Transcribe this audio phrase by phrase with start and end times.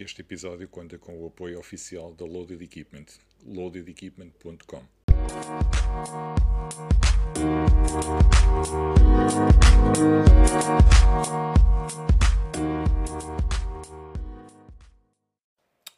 [0.00, 3.04] Este episódio conta com o apoio oficial da Loaded Equipment,
[3.44, 4.82] loadedequipment.com.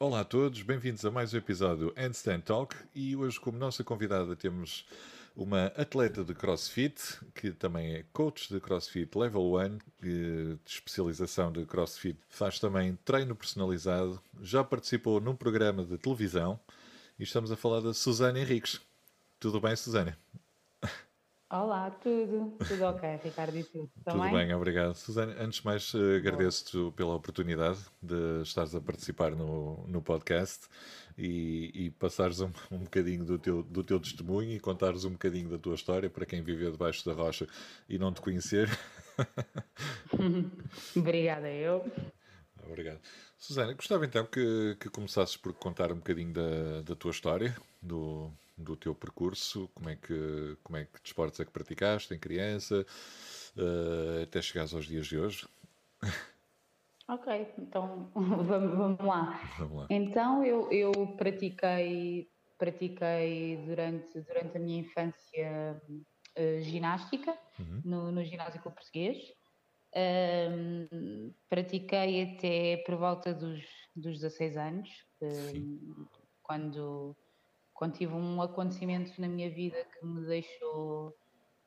[0.01, 4.34] Olá a todos, bem-vindos a mais um episódio Handstand Talk e hoje como nossa convidada
[4.34, 4.84] temos
[5.35, 11.64] uma atleta de CrossFit, que também é coach de CrossFit Level 1, de especialização de
[11.64, 16.58] CrossFit, faz também treino personalizado, já participou num programa de televisão
[17.18, 18.81] e estamos a falar da Susana Henriques.
[19.39, 20.17] Tudo bem, Susana?
[21.50, 22.57] Olá, tudo.
[22.67, 23.86] Tudo ok, Ricardo e tu?
[24.03, 24.22] Também?
[24.22, 24.94] Tudo bem, obrigado.
[24.94, 30.67] Susana, antes de mais, eh, agradeço-te pela oportunidade de estares a participar no, no podcast
[31.16, 35.48] e, e passares um, um bocadinho do teu, do teu testemunho e contares um bocadinho
[35.48, 37.47] da tua história para quem viveu debaixo da rocha
[37.88, 38.69] e não te conhecer.
[40.97, 41.84] Obrigada, eu.
[42.64, 43.00] Obrigado.
[43.36, 48.30] Susana, gostava então que, que começasses por contar um bocadinho da, da tua história, do,
[48.56, 52.86] do teu percurso, como é que, como é que desportos é que praticaste em criança,
[53.56, 55.47] uh, até chegares aos dias de hoje.
[57.08, 59.41] Ok, então vamos, vamos, lá.
[59.58, 59.86] vamos lá.
[59.91, 62.28] Então eu, eu pratiquei,
[62.59, 65.83] pratiquei durante, durante a minha infância
[66.39, 67.83] uh, ginástica uhum.
[67.84, 69.19] no, no ginásio clube português.
[69.94, 73.62] Um, pratiquei até por volta dos,
[73.94, 74.89] dos 16 anos,
[75.20, 76.06] um,
[76.42, 77.16] quando
[77.75, 81.12] quando tive um acontecimento na minha vida que me deixou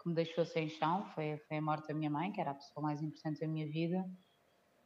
[0.02, 2.56] que me deixou sem chão foi, foi a morte da minha mãe que era a
[2.56, 4.02] pessoa mais importante da minha vida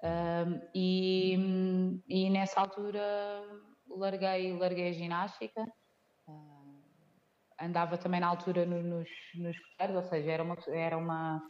[0.03, 3.01] um, e, e nessa altura
[3.89, 5.61] larguei larguei a ginástica
[6.27, 6.83] uh,
[7.59, 9.57] andava também na altura no, nos nos
[9.95, 11.41] ou seja era uma era uma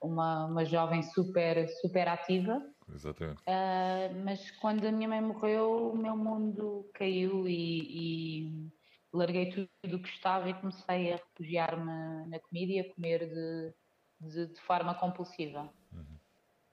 [0.00, 2.62] uma, uma jovem super super ativa
[2.94, 3.42] Exatamente.
[3.42, 8.70] Uh, mas quando a minha mãe morreu, o meu mundo caiu e, e,
[9.12, 13.74] larguei tudo o que estava e comecei a refugiar-me na comida e a comer de,
[14.20, 15.72] de, de forma compulsiva.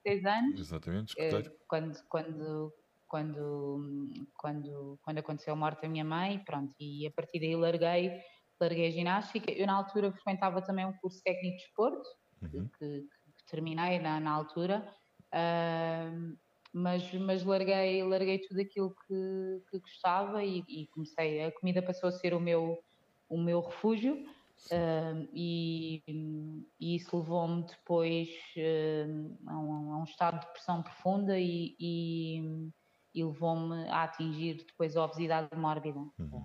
[0.06, 0.14] Uhum.
[0.14, 0.60] Seis anos.
[0.60, 2.74] Exatamente, eh, quando, quando,
[3.08, 8.22] quando, quando, quando aconteceu a morte da minha mãe, pronto, e a partir daí larguei,
[8.60, 9.52] larguei a ginástica.
[9.52, 12.10] Eu, na altura, frequentava também um curso técnico de esporte,
[12.42, 12.70] uhum.
[12.78, 14.88] que, que, terminei na, na altura.
[15.34, 16.38] Uh,
[16.74, 22.10] mas, mas larguei, larguei tudo aquilo que, que gostava e, e, comecei, a comida passou
[22.10, 22.78] a ser o meu,
[23.30, 24.26] o meu refúgio
[25.34, 26.02] e,
[26.80, 28.30] e, isso levou-me depois
[29.48, 32.72] a, um, a, um, estado de depressão profunda e, e,
[33.14, 36.00] e levou-me a atingir depois a obesidade mórbida.
[36.00, 36.44] Uhum.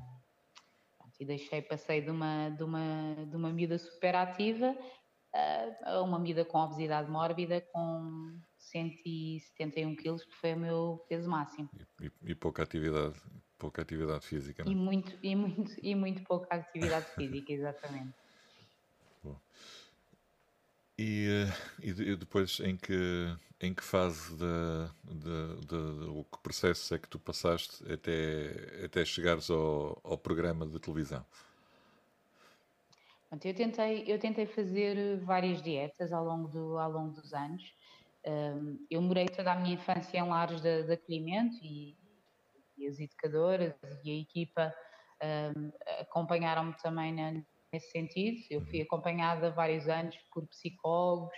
[1.19, 4.77] e deixei, passei de uma, de uma, de uma miúda super ativa
[5.84, 11.69] a uma medida com obesidade mórbida com 171 quilos, que foi o meu peso máximo.
[12.00, 13.21] E, e pouca atividade,
[13.60, 14.72] pouca atividade física, não?
[14.72, 14.75] É?
[14.75, 18.15] E muito, e muito, e muito pouca atividade física, exatamente.
[19.22, 19.38] Bom.
[20.98, 25.76] E, eh, e, depois em que, em que fase de, de,
[26.09, 31.25] o que processo é que tu passaste até, até chegares ao, ao programa de televisão?
[33.44, 37.62] eu tentei, eu tentei fazer várias dietas ao longo, do, ao longo dos anos.
[38.27, 41.97] Um, eu morei toda a minha infância em lares de, de acolhimento e,
[42.80, 43.74] e, as educadoras
[44.04, 44.74] e a equipa
[45.22, 45.70] um,
[46.00, 47.42] acompanharam-me também na,
[47.72, 48.38] nesse sentido.
[48.50, 51.30] Eu fui acompanhada vários anos por psicólogos,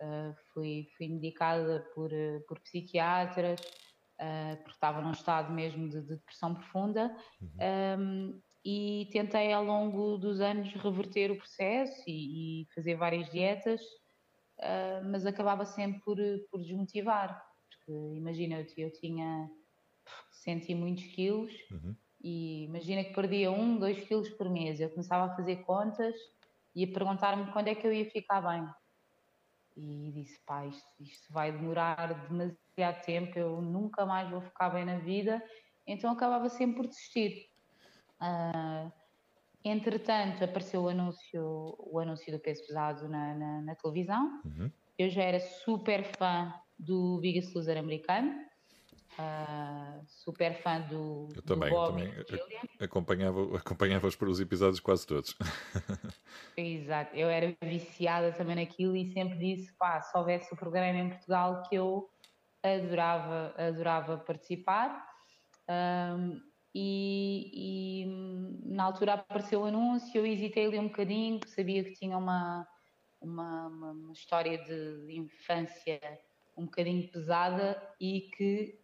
[0.00, 2.10] uh, fui, fui medicada por,
[2.46, 7.14] por psiquiatras, uh, porque estava num estado mesmo de, de depressão profunda.
[7.40, 8.00] Uhum.
[8.00, 13.80] Um, e tentei ao longo dos anos reverter o processo e, e fazer várias dietas,
[14.58, 16.18] uh, mas acabava sempre por,
[16.50, 17.40] por desmotivar,
[17.70, 19.48] porque imagina, eu, eu tinha
[20.30, 21.94] senti muitos quilos uhum.
[22.22, 26.14] e imagina que perdia um, dois quilos por mês, eu começava a fazer contas
[26.74, 28.68] e a perguntar-me quando é que eu ia ficar bem.
[29.76, 34.84] E disse, pá, isto, isto vai demorar demasiado tempo, eu nunca mais vou ficar bem
[34.84, 35.42] na vida,
[35.86, 37.48] então acabava sempre por desistir.
[38.20, 38.92] Uh,
[39.64, 44.40] entretanto, apareceu o anúncio, o anúncio do peso pesado na, na, na televisão.
[44.44, 44.70] Uhum.
[44.98, 48.47] Eu já era super fã do Biggest Loser americano.
[49.18, 51.28] Uh, super fã do.
[51.34, 55.34] Eu também, do também acompanhava, acompanhava por os episódios quase todos.
[56.56, 61.08] Exato, eu era viciada também naquilo e sempre disse: pá, se houvesse o programa em
[61.08, 62.08] Portugal que eu
[62.62, 65.04] adorava, adorava participar.
[65.68, 66.40] Um,
[66.74, 68.06] e, e,
[68.66, 72.66] na altura apareceu o anúncio, eu hesitei ali um bocadinho, sabia que tinha uma,
[73.20, 76.00] uma, uma, história de, infância
[76.56, 78.78] um bocadinho pesada e que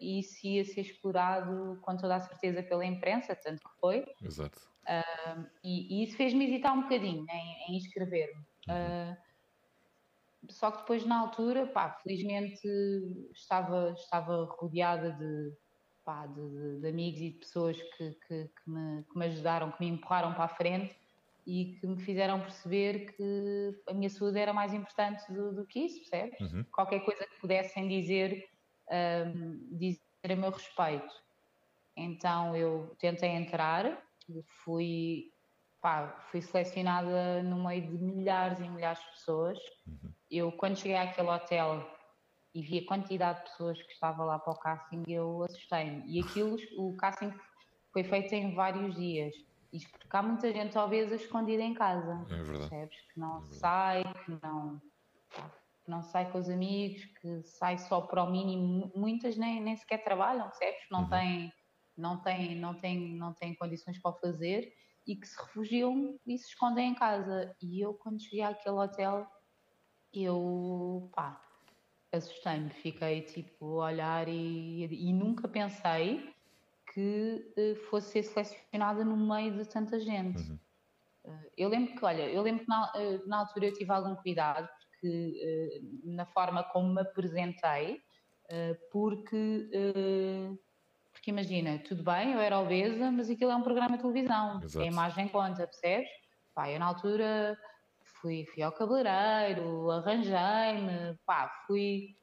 [0.00, 4.04] e isso ia ser explorado com toda a certeza pela imprensa, tanto que foi.
[4.22, 4.58] Exato.
[4.82, 8.44] Uh, e, e, isso fez-me hesitar um bocadinho em, em inscrever-me.
[8.68, 9.12] Uhum.
[9.12, 9.16] Uh,
[10.50, 12.66] só que depois, na altura, pá, felizmente
[13.32, 15.52] estava, estava rodeada de,
[16.04, 19.84] pá, de, de, amigos e de pessoas que, que, que, me, que me ajudaram, que
[19.84, 20.96] me empurraram para a frente
[21.46, 25.80] e que me fizeram perceber que a minha saúde era mais importante do, do que
[25.80, 26.52] isso, percebes?
[26.52, 26.64] Uhum.
[26.72, 28.44] Qualquer coisa que pudessem dizer,
[28.92, 31.14] um, dizer a meu respeito.
[31.96, 34.02] Então eu tentei entrar,
[34.64, 35.30] fui,
[35.80, 39.58] pá, fui selecionada no meio de milhares e milhares de pessoas.
[39.86, 40.12] Uhum.
[40.30, 41.86] Eu, quando cheguei àquele hotel
[42.54, 46.04] e vi a quantidade de pessoas que estava lá para o casting, eu assustei-me.
[46.06, 47.32] E aquilo, o casting
[47.92, 49.34] foi feito em vários dias
[49.72, 52.24] isto porque há muita gente obesa escondida em casa.
[52.30, 52.68] É verdade.
[52.68, 53.00] Percebes?
[53.12, 54.80] Que não é sai, que não,
[55.84, 58.92] que não sai com os amigos, que sai só para o mínimo.
[58.94, 60.80] Muitas nem, nem sequer trabalham, percebes?
[60.90, 61.08] Não, uhum.
[61.08, 61.52] têm,
[61.96, 64.72] não, têm, não, têm, não têm condições para o fazer
[65.06, 67.54] e que se refugiam e se escondem em casa.
[67.60, 69.26] E eu, quando cheguei àquele hotel,
[70.14, 71.40] eu, pá,
[72.12, 72.70] assustei-me.
[72.70, 76.32] Fiquei, tipo, a olhar e, e nunca pensei
[76.94, 80.42] que uh, fosse ser selecionada no meio de tanta gente.
[80.42, 80.58] Uhum.
[81.24, 84.14] Uh, eu lembro que, olha, eu lembro que na, uh, na altura eu tive algum
[84.14, 84.68] cuidado
[85.02, 88.00] porque na forma como me apresentei,
[88.90, 89.68] porque
[91.12, 94.84] porque imagina, tudo bem, eu era obesa, mas aquilo é um programa de televisão, Exato.
[94.84, 96.08] a imagem conta, percebes?
[96.54, 97.56] Pá, eu na altura
[98.20, 102.16] fui, fui ao cabeleireiro, arranjei-me, pá, fui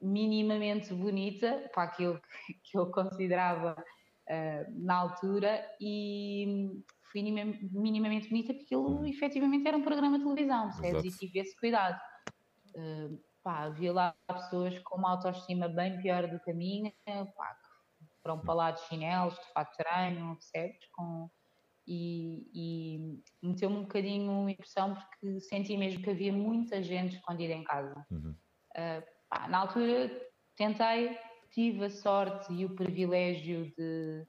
[0.00, 2.20] minimamente bonita para aquilo
[2.64, 9.82] que eu considerava uh, na altura e fui minimamente bonita porque aquilo efetivamente era um
[9.82, 11.14] programa de televisão, percebes?
[11.14, 11.98] E tive esse cuidado.
[12.74, 17.54] Uh, pá, havia lá pessoas com uma autoestima bem pior do que a minha, pá,
[17.54, 20.86] que foram para lá de chinelos, de fato treino, percebes?
[20.92, 21.30] Com,
[21.86, 27.54] e, e meteu-me um bocadinho a impressão porque senti mesmo que havia muita gente escondida
[27.54, 28.06] em casa.
[28.10, 28.36] Uhum.
[28.76, 30.10] Uh, Pá, na altura
[30.56, 31.18] tentei,
[31.50, 34.26] tive a sorte e o privilégio de,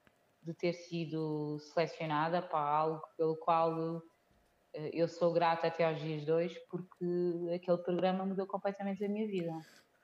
[0.49, 4.01] de ter sido selecionada para algo pelo qual
[4.73, 7.05] eh, eu sou grata até aos dias de hoje, porque
[7.53, 9.51] aquele programa mudou completamente a minha vida,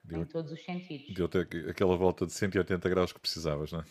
[0.04, 1.16] deu, em todos os sentidos.
[1.16, 3.86] Deu-te aquela volta de 180 graus que precisavas, não é?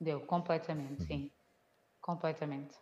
[0.00, 1.06] Deu, completamente, uhum.
[1.06, 1.30] sim.
[2.00, 2.74] Completamente.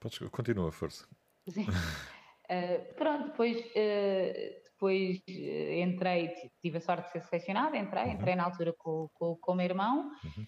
[0.00, 1.06] Podes, continua, força.
[1.46, 1.66] Sim.
[1.68, 8.12] Uh, pronto, depois, uh, depois uh, entrei, tive a sorte de ser selecionada, entrei, uhum.
[8.12, 10.46] entrei na altura com, com, com o meu irmão uhum.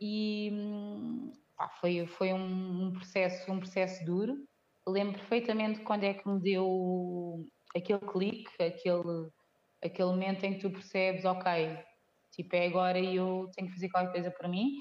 [0.00, 4.36] e pá, foi, foi um, um, processo, um processo duro.
[4.86, 7.44] Lembro perfeitamente quando é que me deu
[7.74, 9.28] aquele clique, aquele,
[9.82, 11.78] aquele momento em que tu percebes, ok,
[12.32, 14.78] tipo, é agora e eu tenho que fazer qualquer coisa para mim.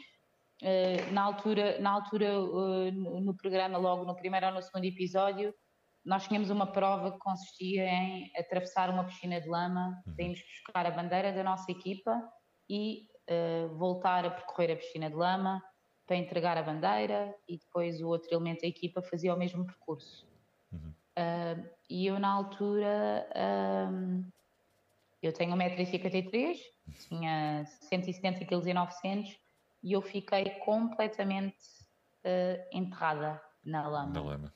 [0.61, 5.53] Uh, na altura, na altura uh, no programa, logo no primeiro ou no segundo episódio,
[6.05, 10.13] nós tínhamos uma prova que consistia em atravessar uma piscina de lama, uhum.
[10.19, 12.21] irmos buscar a bandeira da nossa equipa
[12.69, 15.61] e uh, voltar a percorrer a piscina de lama
[16.05, 20.27] para entregar a bandeira e depois o outro elemento da equipa fazia o mesmo percurso.
[20.71, 20.93] Uhum.
[21.17, 24.25] Uh, e eu na altura uh,
[25.23, 26.59] eu tenho 1,53m,
[27.07, 29.39] tinha 170 kg e 900
[29.83, 31.57] e eu fiquei completamente
[32.23, 34.13] uh, enterrada na lama.
[34.13, 34.53] Na lama.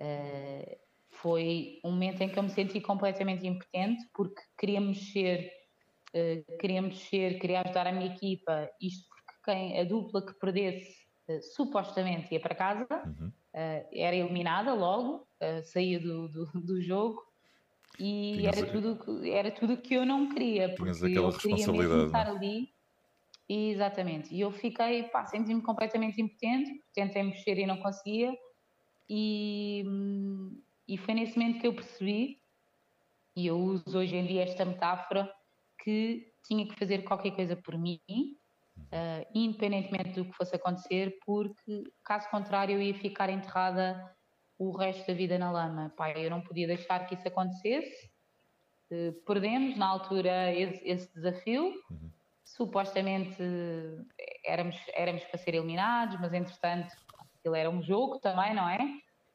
[0.00, 0.83] Uh,
[1.24, 5.50] foi um momento em que eu me senti completamente impotente porque queria mexer,
[6.14, 10.94] uh, queria mexer, queria ajudar a minha equipa, isto porque quem, a dupla que perdesse
[11.30, 13.28] uh, supostamente ia para casa, uhum.
[13.28, 15.26] uh, era eliminada logo,
[15.64, 17.22] saía do, do, do, jogo
[17.98, 18.70] e tinhas era, a...
[18.70, 22.68] tudo, era tudo que eu não queria, porque eu queria mesmo estar ali.
[23.46, 28.34] Exatamente, e eu fiquei, pá, senti-me completamente impotente, tentei mexer e não conseguia,
[29.08, 32.40] e, hum, e foi nesse momento que eu percebi,
[33.36, 35.30] e eu uso hoje em dia esta metáfora,
[35.82, 41.84] que tinha que fazer qualquer coisa por mim, uh, independentemente do que fosse acontecer, porque
[42.04, 44.14] caso contrário eu ia ficar enterrada
[44.58, 45.92] o resto da vida na lama.
[45.96, 48.10] Pai, eu não podia deixar que isso acontecesse.
[48.90, 51.74] Uh, perdemos na altura esse, esse desafio.
[51.90, 52.10] Uhum.
[52.44, 53.42] Supostamente
[54.44, 56.94] éramos, éramos para ser eliminados, mas entretanto
[57.38, 58.78] aquilo era um jogo também, não é?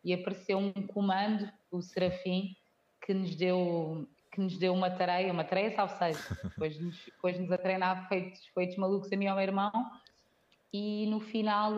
[0.04, 2.56] E apareceu um comando, o Serafim,
[3.02, 7.52] que nos deu que nos deu uma tareia, uma tareia salseiro, depois nos, depois nos
[7.52, 9.72] a treinar feitos, feitos malucos a mim e ao meu irmão,
[10.72, 11.74] e no final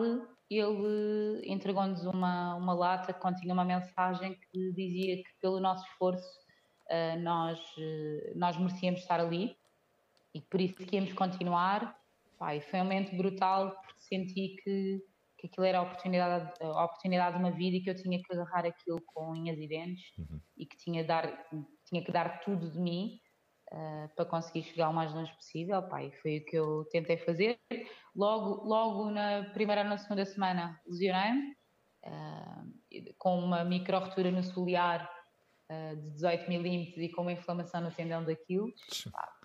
[0.50, 6.38] ele entregou-nos uma, uma lata que continha uma mensagem que dizia que pelo nosso esforço
[6.90, 9.56] uh, nós, uh, nós merecíamos estar ali
[10.34, 11.98] e por isso que íamos continuar.
[12.38, 15.02] Pá, foi um momento brutal porque senti que,
[15.42, 18.32] que aquilo era a oportunidade, a oportunidade de uma vida e que eu tinha que
[18.32, 20.40] agarrar aquilo com unhas e dentes uhum.
[20.56, 21.48] e que tinha, dar,
[21.84, 23.20] tinha que dar tudo de mim
[23.72, 25.82] uh, para conseguir chegar o mais longe possível.
[25.82, 27.58] Pá, e foi o que eu tentei fazer.
[28.14, 31.56] Logo, logo na primeira ou na segunda semana lesionei-me
[32.06, 35.10] uh, com uma micro rotura no solear
[35.68, 38.72] uh, de 18 milímetros e com uma inflamação no tendão daquilo.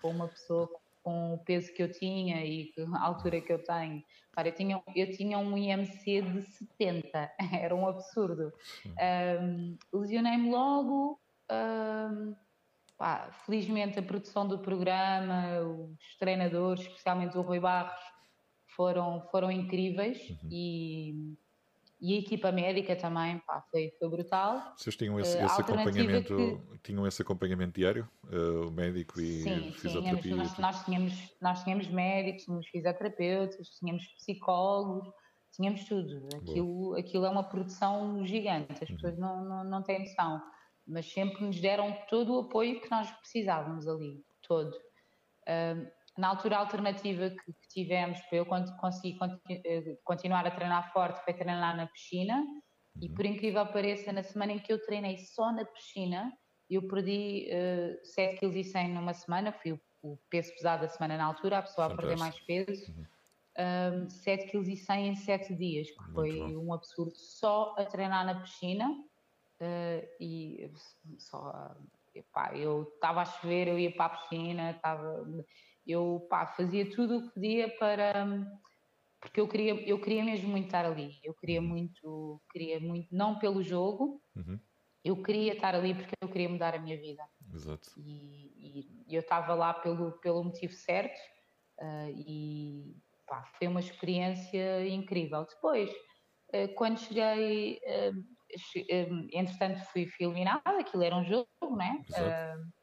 [0.00, 0.70] Para uma pessoa
[1.08, 4.04] com o peso que eu tinha e a altura que eu tenho.
[4.30, 8.52] Cara, eu, tinha, eu tinha um IMC de 70, era um absurdo.
[9.40, 11.18] Um, Lesionei-me logo.
[11.50, 12.36] Um,
[12.98, 17.98] pá, felizmente a produção do programa, os treinadores, especialmente o Rui Barros,
[18.76, 20.48] foram, foram incríveis uhum.
[20.50, 21.14] e,
[22.00, 24.74] e a equipa médica também pá, foi, foi brutal.
[24.76, 26.78] Vocês tinham esse, uh, esse acompanhamento, que...
[26.84, 30.32] tinham esse acompanhamento diário, uh, o médico e sim, fisioterapia?
[30.32, 35.12] Sim, nós, nós, tínhamos, nós tínhamos médicos, tínhamos fisioterapeutas, tínhamos psicólogos,
[35.52, 36.28] tínhamos tudo.
[36.36, 38.96] Aquilo, aquilo é uma produção gigante, as uhum.
[38.96, 40.40] pessoas não, não, não têm noção,
[40.86, 44.72] mas sempre nos deram todo o apoio que nós precisávamos ali, todo.
[45.48, 49.16] Uh, na altura a alternativa que, que tivemos para eu conseguir
[49.48, 52.60] eh, continuar a treinar forte foi treinar na piscina uhum.
[53.00, 56.32] e por incrível que pareça, na semana em que eu treinei só na piscina,
[56.68, 61.16] eu perdi uh, 7 kg 100 numa semana, fui o, o, peso pesado da semana
[61.16, 62.00] na altura, a pessoa Fantástico.
[62.00, 62.92] a perder mais peso.
[62.92, 64.04] Uhum.
[64.04, 66.66] Um, 7 kg 100 em 7 dias, que Muito foi bom.
[66.66, 70.70] um absurdo, só a treinar na piscina uh, e
[71.18, 71.74] só,
[72.14, 75.24] epá, eu estava a chover, eu ia para a piscina, estava
[75.88, 78.26] eu pá, fazia tudo o que podia para
[79.20, 81.66] porque eu queria eu queria mesmo muito estar ali eu queria uhum.
[81.66, 84.60] muito queria muito não pelo jogo uhum.
[85.02, 87.90] eu queria estar ali porque eu queria mudar a minha vida Exato.
[87.96, 91.18] e, e eu estava lá pelo pelo motivo certo
[91.80, 92.94] uh, e
[93.26, 98.38] pá, foi uma experiência incrível depois uh, quando cheguei uh,
[99.32, 102.77] entretanto fui, fui eliminada aquilo era um jogo né Exato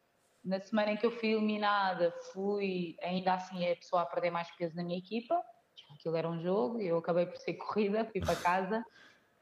[0.46, 4.50] na semana em que eu fui eliminada, fui ainda assim a pessoa a perder mais
[4.52, 5.42] peso na minha equipa.
[5.94, 8.86] Aquilo era um jogo, eu acabei por ser corrida, fui para casa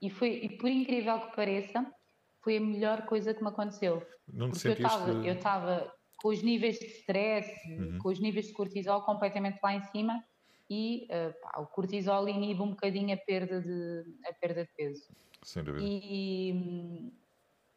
[0.02, 1.86] e foi, e por incrível que pareça,
[2.42, 4.06] foi a melhor coisa que me aconteceu.
[4.32, 8.00] Não porque eu estava com os níveis de stress, uhum.
[8.00, 10.24] com os níveis de cortisol completamente lá em cima
[10.70, 15.12] e uh, pá, o cortisol inibe um bocadinho a perda de, a perda de peso.
[15.42, 15.86] Sem dúvida.
[15.86, 17.12] E,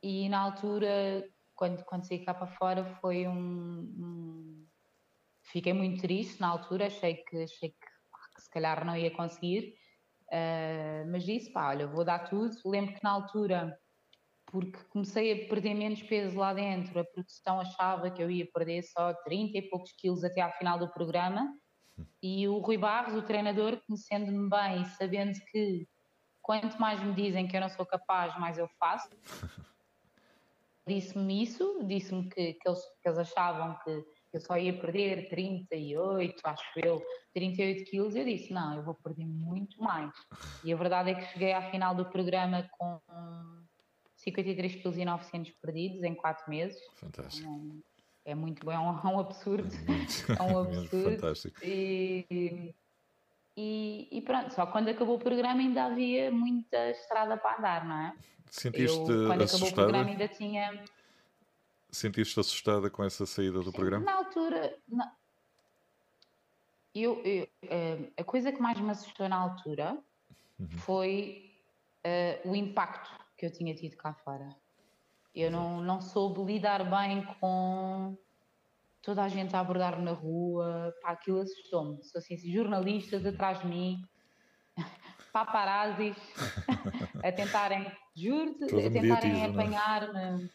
[0.02, 4.66] e na altura quando, quando saí cá para fora foi um, um,
[5.50, 7.86] Fiquei muito triste na altura, achei que, achei que,
[8.34, 9.74] que se calhar não ia conseguir,
[10.28, 12.54] uh, mas disse, pá, olha, vou dar tudo.
[12.64, 13.78] Lembro que na altura,
[14.46, 18.82] porque comecei a perder menos peso lá dentro, a produção achava que eu ia perder
[18.82, 21.48] só 30 e poucos quilos até à final do programa,
[22.22, 25.86] e o Rui Barros, o treinador, conhecendo-me bem e sabendo que
[26.42, 29.08] quanto mais me dizem que eu não sou capaz, mais eu faço.
[30.86, 36.40] disse-me isso, disse-me que, que, eles, que eles achavam que eu só ia perder 38,
[36.44, 37.02] acho eu,
[37.32, 38.14] 38 quilos.
[38.14, 40.12] Eu disse: não, eu vou perder muito mais.
[40.62, 43.00] E a verdade é que cheguei à final do programa com
[44.16, 46.78] 53 quilos e 900 perdidos em 4 meses.
[46.96, 47.48] Fantástico.
[48.24, 49.70] É, é muito bom, é um, é um absurdo.
[50.38, 51.12] É, um absurdo.
[51.12, 51.58] Fantástico.
[51.64, 52.74] E,
[53.56, 57.96] e, e, pronto, só quando acabou o programa ainda havia muita estrada para andar, não
[57.96, 58.16] é?
[58.50, 59.44] Sentiste eu, quando assustada?
[59.44, 60.84] acabou o programa ainda tinha.
[61.90, 64.04] Sentiste assustada com essa saída do programa?
[64.04, 64.78] Na altura.
[64.86, 65.16] Na...
[66.94, 69.98] Eu, eu uh, a coisa que mais me assustou na altura
[70.58, 70.68] uhum.
[70.78, 71.50] foi
[72.06, 74.48] uh, o impacto que eu tinha tido cá fora.
[75.34, 78.16] Eu não, não soube lidar bem com
[79.06, 82.02] toda a gente a abordar-me na rua, pá, aquilo assustou-me.
[82.02, 84.02] Sou assim, jornalistas atrás de mim,
[85.32, 86.16] paparazzis
[87.24, 87.86] a tentarem,
[88.16, 89.46] juro-te, a tentarem é?
[89.46, 90.50] apanhar-me.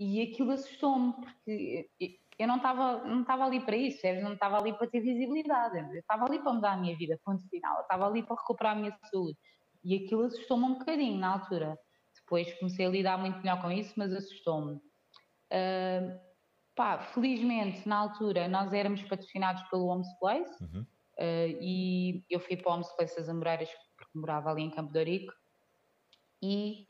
[0.00, 4.58] E aquilo assustou-me, porque eu não estava não estava ali para isso, eu não estava
[4.58, 7.82] ali para ter visibilidade, eu estava ali para mudar a minha vida, ponto final, eu
[7.82, 9.36] estava ali para recuperar a minha saúde.
[9.84, 11.76] E aquilo assustou-me um bocadinho na altura.
[12.14, 14.76] Depois comecei a lidar muito melhor com isso, mas assustou-me.
[15.52, 16.27] Uh,
[16.78, 20.82] pá, felizmente, na altura, nós éramos patrocinados pelo Homes Place uhum.
[20.82, 24.92] uh, e eu fui para o Homes Place das Amoreiras porque morava ali em Campo
[24.92, 25.34] de Ourique,
[26.40, 26.86] e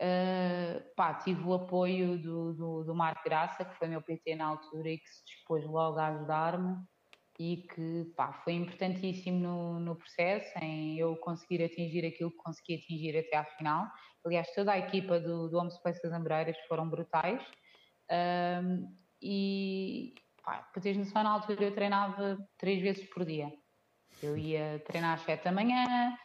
[0.00, 4.46] uh, pá, tive o apoio do, do, do Marco Graça, que foi meu PT na
[4.46, 6.82] altura e que se dispôs logo a ajudar-me
[7.38, 12.76] e que pá, foi importantíssimo no, no processo em eu conseguir atingir aquilo que consegui
[12.76, 13.86] atingir até à final.
[14.24, 17.42] Aliás, toda a equipa do, do Homes Place das Amoreiras foram brutais.
[18.10, 23.52] Um, e pá, para teres noção, na altura eu treinava três vezes por dia.
[24.22, 26.16] Eu ia treinar às sete da manhã,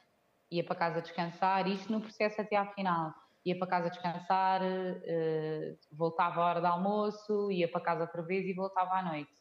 [0.51, 3.13] ia para casa descansar, isto no processo até à final.
[3.45, 8.45] Ia para casa descansar, uh, voltava à hora do almoço, ia para casa outra vez
[8.45, 9.31] e voltava à noite.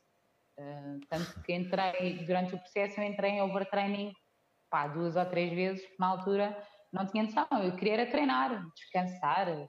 [0.58, 4.12] Uh, tanto que entrei, durante o processo, eu entrei em overtraining
[4.72, 6.56] pá, duas ou três vezes, na altura
[6.92, 7.46] não tinha noção.
[7.62, 9.66] Eu queria era treinar, descansar.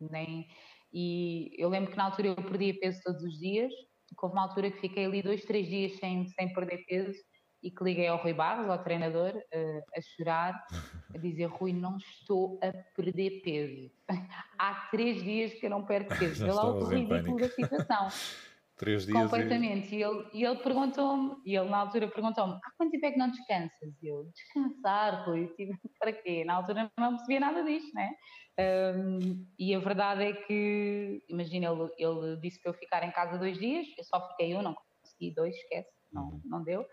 [0.00, 0.46] Nem...
[0.92, 3.72] E eu lembro que na altura eu perdia peso todos os dias.
[4.20, 7.18] Houve uma altura que fiquei ali dois, três dias sem, sem perder peso
[7.62, 10.66] e que liguei ao Rui Barros, ao treinador, uh, a chorar,
[11.14, 13.90] a dizer: Rui, não estou a perder peso.
[14.58, 16.44] Há três dias que eu não perco peso.
[16.44, 18.08] Vê lá o ridículo da situação.
[18.80, 19.24] Três dias.
[19.24, 19.94] Completamente.
[19.94, 23.12] E, e ele, e ele perguntou-me, e ele na altura perguntou-me: há quanto tempo é
[23.12, 24.02] que não descansas?
[24.02, 26.44] E eu: descansar, Rui, tipo, para quê?
[26.46, 28.10] Na altura não percebia nada disto, né?
[28.58, 33.36] Um, e a verdade é que, imagina, ele, ele disse para eu ficar em casa
[33.36, 36.40] dois dias, eu só fiquei um, não consegui dois, esquece, não, uhum.
[36.46, 36.86] não deu.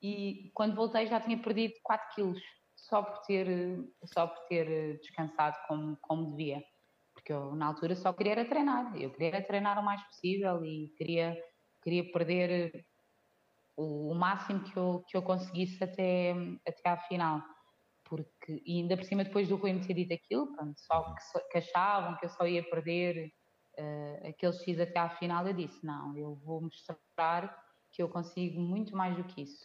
[0.00, 2.42] E quando voltei já tinha perdido 4 quilos,
[2.76, 3.48] só por ter,
[4.04, 6.62] só por ter descansado como, como devia
[7.22, 10.64] porque eu na altura só queria era treinar, eu queria era treinar o mais possível
[10.64, 11.40] e queria,
[11.80, 12.84] queria perder
[13.76, 16.34] o, o máximo que eu, que eu conseguisse até,
[16.66, 17.40] até à final.
[18.04, 21.48] Porque, e ainda por cima, depois do Rui me ter dito aquilo, pronto, só que,
[21.52, 23.32] que, achavam que eu só ia perder
[23.78, 27.56] uh, aqueles X até à final, eu disse: não, eu vou mostrar
[27.92, 29.64] que eu consigo muito mais do que isso.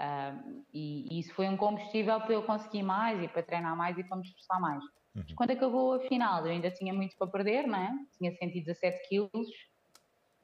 [0.00, 3.96] Uh, e, e, isso foi um combustível para eu conseguir mais e para treinar mais
[3.96, 4.82] e para me esforçar mais.
[5.14, 5.24] Uhum.
[5.36, 7.92] Quando acabou a final, eu ainda tinha muito para perder, não é?
[8.18, 9.48] Tinha 117 quilos.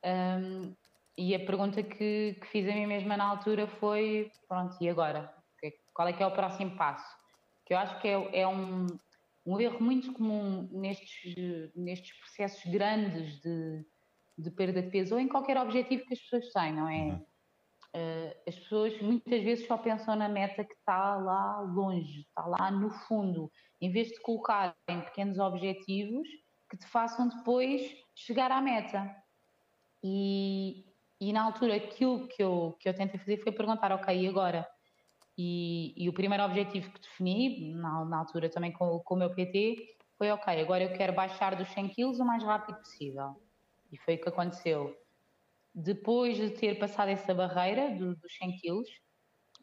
[0.05, 0.75] Um,
[1.19, 5.35] e a pergunta que, que, fiz a mim mesma na altura foi: pronto, e agora?
[5.93, 7.15] Qual é que é o próximo passo?
[7.67, 8.87] Que eu acho que é, é um,
[9.45, 11.35] um erro muito comum nestes,
[11.77, 13.85] nestes processos grandes de,
[14.39, 16.89] de perda de peso ou em qualquer objetivo que as pessoas tenham.
[16.89, 17.27] É, uhum.
[17.95, 22.71] Uh, as pessoas muitas vezes só pensam na meta que está lá longe, está lá
[22.71, 26.29] no fundo, em vez de colocarem pequenos objetivos
[26.71, 27.83] que te façam depois
[28.15, 29.13] chegar à meta.
[30.05, 30.85] E,
[31.21, 34.67] e na altura aquilo que eu, que eu tentei fazer foi perguntar, ok, e agora?
[35.37, 39.35] E, e o primeiro objetivo que defini, na, na altura também com, com o meu
[39.35, 43.35] PT, foi ok, agora eu quero baixar dos 100 kg o mais rápido possível.
[43.91, 44.97] E foi o que aconteceu
[45.75, 48.89] depois de ter passado essa barreira do, dos 100 quilos,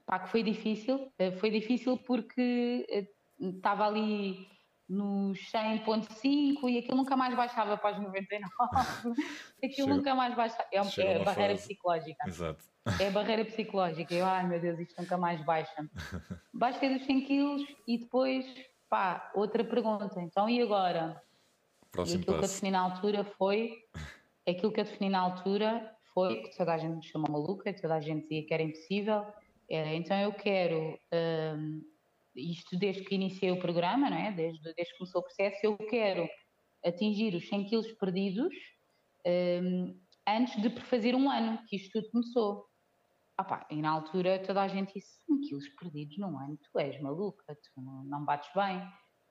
[0.05, 3.07] pá, que foi difícil, eh, foi difícil porque eh,
[3.39, 4.47] estava ali
[4.87, 8.49] nos 100.5 e aquilo nunca mais baixava para os 99.
[9.61, 9.95] aquilo Chegou.
[9.95, 10.67] nunca mais baixava.
[10.71, 11.67] É, é a barreira fase.
[11.67, 12.27] psicológica.
[12.27, 12.63] Exato.
[12.99, 14.13] É a barreira psicológica.
[14.13, 15.89] Eu, ai meu Deus, isto nunca mais baixa.
[16.53, 18.45] Baixei dos 100 quilos e depois,
[18.89, 20.21] pá, outra pergunta.
[20.21, 21.21] Então, e agora?
[21.91, 22.39] Próximo e aquilo passo.
[22.39, 23.77] que eu defini na altura foi.
[24.47, 28.01] Aquilo que eu defini na altura foi toda a gente me chamou maluca, toda a
[28.01, 29.23] gente dizia que era impossível.
[29.69, 31.81] Era, então eu quero, um,
[32.35, 34.31] isto desde que iniciei o programa, não é?
[34.31, 36.27] desde, desde que começou o processo, eu quero
[36.83, 38.51] atingir os 100 quilos perdidos
[39.27, 39.95] um,
[40.27, 42.65] antes de fazer um ano que isto tudo começou.
[43.37, 46.99] Ah e na altura toda a gente disse: 100 quilos perdidos num ano, tu és
[46.99, 48.81] maluca, tu não, não bates bem,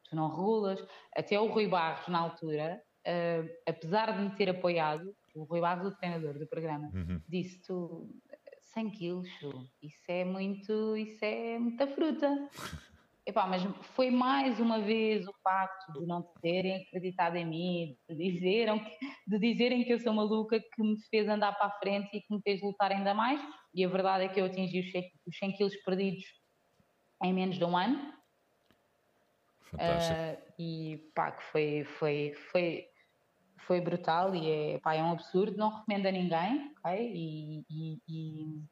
[0.04, 0.86] tu não regulas.
[1.16, 5.92] Até o Rui Barros, na altura, uh, apesar de me ter apoiado, o Rui Barros,
[5.92, 7.20] o treinador do programa, uhum.
[7.28, 8.08] disse: tu
[8.72, 9.28] 100 quilos,
[9.82, 12.28] isso é muito, isso é muita fruta.
[13.28, 13.60] Epá, mas
[13.96, 18.80] foi mais uma vez o facto de não terem acreditado em mim, de dizerem,
[19.26, 22.32] de dizerem que eu sou maluca, que me fez andar para a frente e que
[22.32, 23.40] me fez lutar ainda mais.
[23.74, 24.78] E a verdade é que eu atingi
[25.26, 26.22] os 100 quilos perdidos
[27.24, 28.14] em menos de um ano.
[29.72, 30.20] Fantástico.
[30.20, 32.86] Uh, e pá, que foi, foi, foi,
[33.66, 37.12] foi brutal e é, pá, é um absurdo, não recomendo a ninguém, ok?
[37.14, 38.62] E, e, e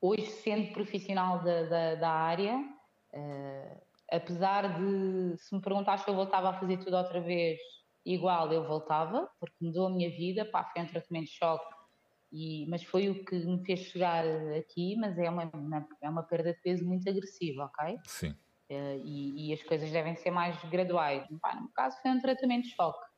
[0.00, 6.14] hoje, sendo profissional da, da, da área, uh, apesar de, se me perguntasse se eu
[6.14, 7.58] voltava a fazer tudo outra vez,
[8.04, 11.74] igual eu voltava, porque mudou a minha vida, pá, foi um tratamento de choque,
[12.30, 14.24] e, mas foi o que me fez chegar
[14.58, 15.50] aqui, mas é uma,
[16.02, 17.98] é uma perda de peso muito agressiva, ok?
[18.06, 18.30] Sim.
[18.70, 21.26] Uh, e, e, as coisas devem ser mais graduais.
[21.42, 23.11] Pá, no caso foi um tratamento de choque.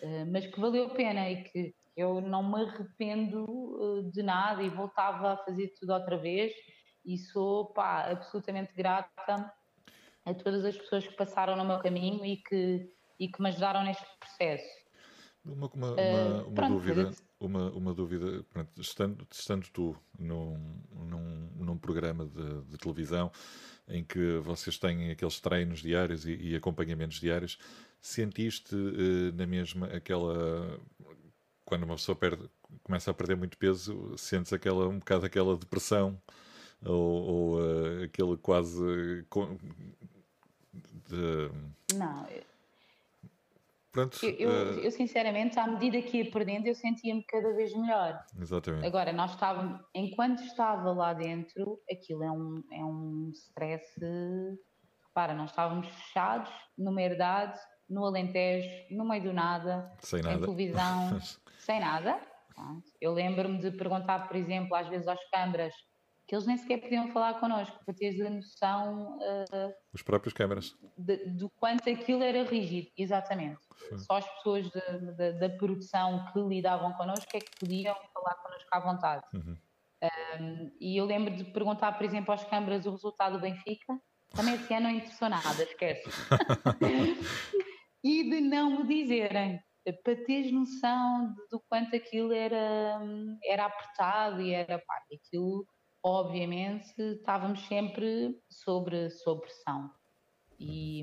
[0.00, 4.62] Eh, mas que valeu a pena e que eu não me arrependo uh, de nada
[4.62, 6.52] e voltava a fazer tudo outra vez
[7.04, 9.52] e sou pá, absolutamente grata
[10.24, 13.84] a todas as pessoas que passaram no meu caminho e que, e que me ajudaram
[13.84, 14.82] neste processo.
[15.44, 21.50] Uma, uma, uh, uma, pronto, dúvida, uma, uma dúvida pronto, estando, estando tu num, num,
[21.56, 23.30] num programa de, de, televisão
[23.88, 27.58] em que vocês têm aqueles treinos diários e, e acompanhamentos diários,
[28.02, 30.78] sentiste uh, na mesma aquela
[31.64, 32.50] quando uma pessoa perde,
[32.82, 36.20] começa a perder muito peso, sentes aquela, um bocado aquela depressão
[36.84, 39.24] ou, ou uh, aquele quase.
[41.08, 41.50] De...
[41.94, 42.26] Não,
[43.92, 44.80] Pronto, eu, uh...
[44.80, 48.24] eu, sinceramente, à medida que ia perdendo, eu sentia-me cada vez melhor.
[48.40, 48.86] Exatamente.
[48.86, 53.86] Agora, nós estávamos, enquanto estava lá dentro, aquilo é um, é um stress.
[55.08, 60.40] Repara, nós estávamos fechados numa herdade, no Alentejo, no meio do nada, sem nada.
[60.40, 61.20] televisão,
[61.58, 62.20] sem nada.
[63.00, 65.74] Eu lembro-me de perguntar, por exemplo, às vezes aos câmaras
[66.26, 69.18] que eles nem sequer podiam falar connosco, para teres a noção.
[69.18, 70.74] Uh, Os próprios câmaras.
[70.96, 73.60] Do quanto aquilo era rígido, exatamente.
[73.88, 73.98] Sim.
[73.98, 78.68] Só as pessoas de, de, da produção que lidavam connosco é que podiam falar connosco
[78.70, 79.26] à vontade.
[79.34, 79.58] Uhum.
[80.40, 84.00] Um, e eu lembro de perguntar, por exemplo, às câmaras o resultado do Benfica.
[84.34, 86.08] Também esse ano não interessou nada, esquece.
[88.02, 89.60] e de não me dizerem
[90.04, 93.00] para teres noção do quanto aquilo era,
[93.44, 95.66] era apertado e era pá, aquilo
[96.02, 99.90] obviamente estávamos sempre sobre, sobre pressão.
[100.58, 101.02] E,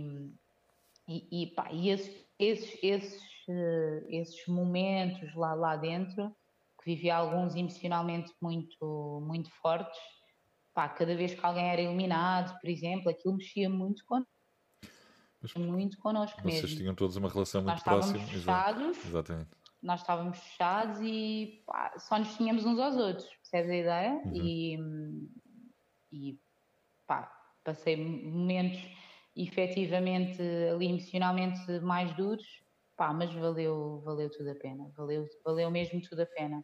[1.08, 6.30] e, e, pá, e esses, esses, esses, uh, esses momentos lá, lá dentro,
[6.82, 10.00] que vivi alguns emocionalmente muito, muito fortes,
[10.80, 14.32] pá, cada vez que alguém era eliminado, por exemplo, aquilo mexia muito connosco.
[15.42, 16.78] Mas, muito connosco vocês mesmo.
[16.78, 18.20] Tinham todos uma relação muito Nós próxima.
[18.20, 19.50] Fechados, Exatamente.
[19.82, 24.12] Nós estávamos fechados e pá, só nos tínhamos uns aos outros, percebes a ideia?
[24.26, 24.36] Uhum.
[24.36, 24.78] E,
[26.13, 26.39] e
[27.06, 27.30] pá,
[27.62, 28.80] passei momentos
[29.36, 32.46] efetivamente ali emocionalmente mais duros,
[32.96, 36.63] pá, mas valeu, valeu tudo a pena, valeu, valeu mesmo tudo a pena.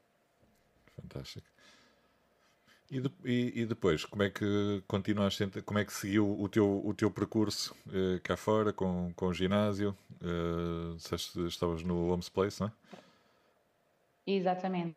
[0.95, 1.54] Fantástico.
[2.89, 6.85] E, de, e, e, depois, como é que continuaste, como é que seguiu o teu,
[6.85, 9.97] o teu percurso eh, cá fora, com, com o ginásio?
[10.21, 12.71] Eh, estavas no Homes Place, não é?
[14.27, 14.95] Exatamente.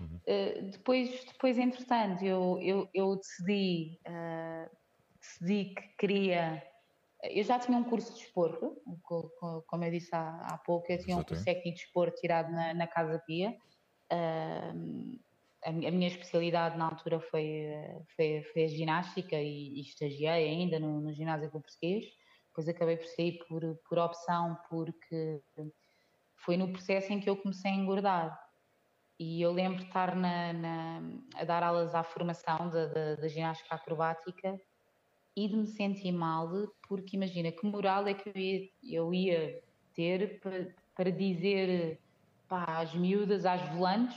[0.00, 0.20] Uhum.
[0.26, 4.70] Uh, depois, depois, entretanto, eu, eu, eu decidi, uh,
[5.20, 6.62] decidi que queria.
[7.22, 8.76] Eu já tinha um curso de desporto,
[9.68, 12.74] como eu disse há, há pouco, eu tinha um curso técnico de desporto tirado na,
[12.74, 13.56] na Casa Pia.
[14.12, 15.20] Uh,
[15.64, 17.66] a, minha especialidade na altura foi,
[18.16, 22.04] foi, foi a ginástica e, e estagiei ainda no, no ginásio com português.
[22.48, 25.40] Depois acabei por sair por, por opção, porque
[26.44, 28.38] foi no processo em que eu comecei a engordar.
[29.18, 31.02] E eu lembro de estar na, na,
[31.36, 34.60] a dar aulas à formação da, ginástica acrobática
[35.36, 36.50] e de me sentir mal,
[36.88, 39.62] porque imagina que moral é que eu ia, eu ia
[39.94, 42.00] ter para, para dizer
[42.48, 44.16] pá, às miúdas, às volantes,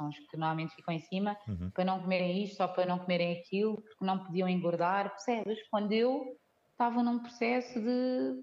[0.00, 1.70] são os que normalmente ficam em cima, uhum.
[1.70, 5.58] para não comerem isto ou para não comerem aquilo, porque não podiam engordar, percebes?
[5.70, 6.24] Quando eu
[6.72, 8.42] estava num processo de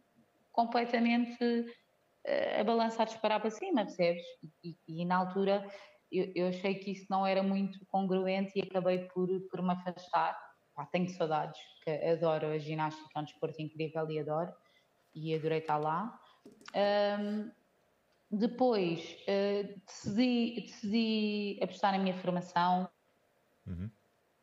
[0.51, 1.65] completamente
[2.59, 4.23] a balança a disparar para cima, percebes?
[4.63, 5.65] E, e, e na altura
[6.11, 10.37] eu, eu, achei que isso não era muito congruente e acabei por, por me afastar.
[10.75, 14.53] Pá, tenho saudades, que adoro a ginástica, é um desporto incrível e adoro,
[15.15, 16.19] e adorei estar lá.
[17.19, 17.51] Um,
[18.29, 22.89] depois uh, decidi, decidi apostar na minha formação,
[23.65, 23.89] uhum.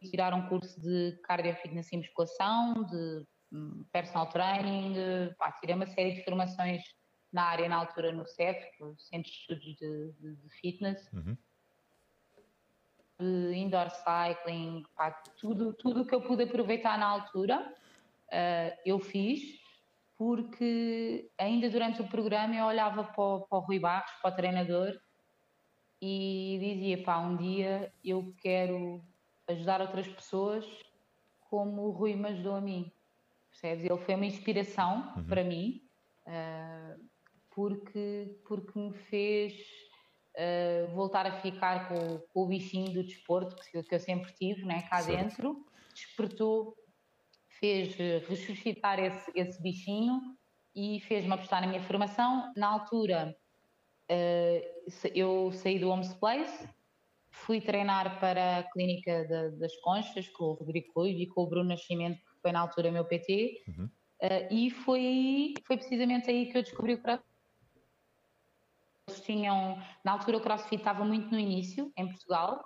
[0.01, 4.95] tirar um curso de cardio fitness e musculação, de um, personal training,
[5.39, 6.83] pá, tirei uma série de formações
[7.33, 11.13] na área na altura no CEF, é o Centro de Estudos de, de, de Fitness,
[11.13, 11.37] uhum.
[13.19, 17.75] de indoor cycling, pá, tudo tudo que eu pude aproveitar na altura,
[18.29, 19.64] uh, eu fiz,
[20.17, 24.37] porque ainda durante o programa eu olhava para o, para o Rui Barros, para o
[24.37, 24.99] treinador,
[26.01, 29.03] e dizia, pá, um dia eu quero
[29.49, 30.65] ajudar outras pessoas
[31.49, 32.93] como o Rui me ajudou a mim.
[33.51, 33.85] Percebes?
[33.85, 35.25] Ele foi uma inspiração uhum.
[35.25, 35.83] para mim.
[36.27, 37.05] Uh,
[37.55, 39.55] porque, porque me fez
[40.35, 44.83] uh, voltar a ficar com, com, o bichinho do desporto que, eu sempre tive né,
[44.83, 45.17] cá certo.
[45.17, 46.77] dentro, despertou,
[47.65, 47.97] fez
[48.29, 50.21] ressuscitar esse, esse bichinho
[50.77, 52.53] e fez-me apostar na minha formação.
[52.55, 53.35] Na altura,
[54.11, 56.69] uh, eu saí do Homes Place,
[57.31, 61.47] fui treinar para a Clínica de, das Conchas com o Rodrigo Coelho e com o
[61.47, 63.63] Bruno Nascimento, que foi na altura meu PT.
[63.67, 63.87] Uhum.
[63.87, 67.35] Uh, e foi aí, foi precisamente aí que eu descobri o crossfit
[69.07, 72.65] eles tinham, na altura o CrossFit estava muito no início, em Portugal,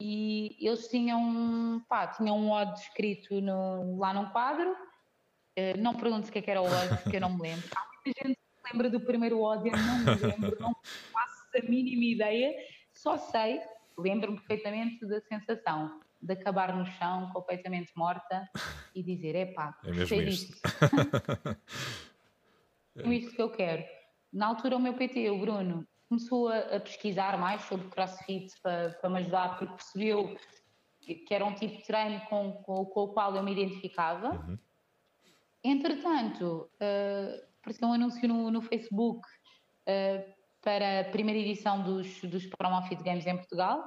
[0.00, 4.70] e eles tinham, pá, tinham um odd escrito no, lá num quadro.
[4.70, 7.68] Uh, não pergunto o que, é que era o odd, porque eu não me lembro.
[7.74, 10.72] Há muita gente que se lembra do primeiro odd, eu não me lembro, não
[11.12, 12.54] faço a mínima ideia.
[12.94, 13.60] Só sei,
[13.98, 18.48] lembro-me perfeitamente da sensação de acabar no chão, completamente morta,
[18.94, 20.56] e dizer: epá, é mesmo isto.
[22.96, 23.84] é isto que eu quero.
[24.32, 28.90] Na altura, o meu PT, o Bruno, começou a, a, pesquisar mais sobre crossfit para,
[28.90, 30.36] para me ajudar, porque percebeu
[31.00, 34.30] que era um tipo de treino com, com, com o qual eu me identificava.
[34.30, 34.58] Uhum.
[35.64, 42.46] Entretanto, uh, apareceu um anúncio no, no Facebook uh, para a primeira edição dos, dos
[42.46, 43.82] Promofit Games em Portugal.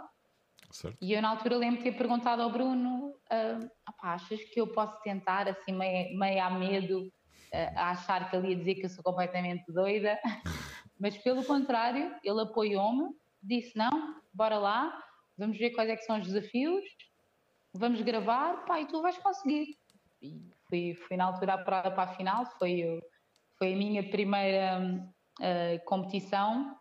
[0.71, 0.97] Certo.
[1.01, 3.69] E eu, na altura, lembro de ter perguntado ao Bruno: uh,
[4.01, 8.49] achas que eu posso tentar, assim, meio, meio a medo, uh, a achar que ele
[8.49, 10.17] ia dizer que eu sou completamente doida?
[11.01, 13.09] Mas, pelo contrário, ele apoiou-me,
[13.41, 15.03] disse: não, bora lá,
[15.35, 16.85] vamos ver quais é que são os desafios,
[17.73, 19.75] vamos gravar, pá, e tu vais conseguir.
[20.21, 23.01] E fui, fui na altura para, para a final, foi,
[23.57, 24.79] foi a minha primeira
[25.39, 26.77] uh, competição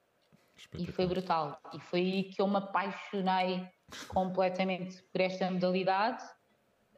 [0.77, 1.59] e foi brutal.
[1.73, 3.67] E foi aí que eu me apaixonei
[4.09, 6.23] completamente por esta modalidade,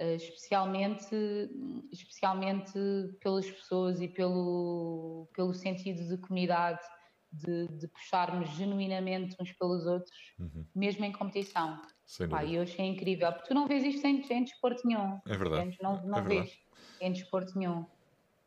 [0.01, 1.15] uh, especialmente,
[1.93, 2.73] especialmente
[3.21, 6.83] pelas pessoas e pelo, pelo sentido de comunidade,
[7.33, 10.67] de, de puxarmos genuinamente uns pelos outros, uhum.
[10.75, 11.81] mesmo em competição.
[12.29, 15.19] Pá, eu achei incrível, porque tu não vês isto em, em desporto nenhum.
[15.27, 15.79] É verdade.
[15.81, 16.61] Não, não é vês verdade.
[17.01, 17.87] em desporto nenhum.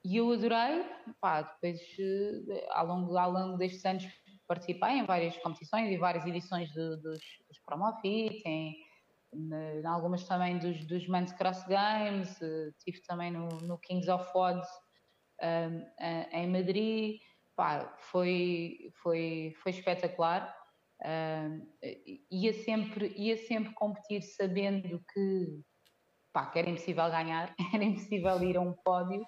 [0.03, 0.85] E eu adorei,
[1.19, 4.07] pá, depois eh, ao longo, ao longo destes anos
[4.47, 8.75] participei em várias competições e várias edições de, dos, dos Promofit, em,
[9.33, 14.29] em, algumas também dos, dos Men's Cross Games, uh, tive também no, no Kings of
[14.35, 14.69] Odds
[15.41, 17.19] um, uh, em Madrid,
[17.55, 20.53] pá, foi, foi, foi espetacular.
[21.01, 21.65] Uh,
[22.31, 25.61] ia, sempre, ia sempre competir sabendo que,
[26.31, 29.25] pá, que era impossível ganhar, era impossível ir a um pódio,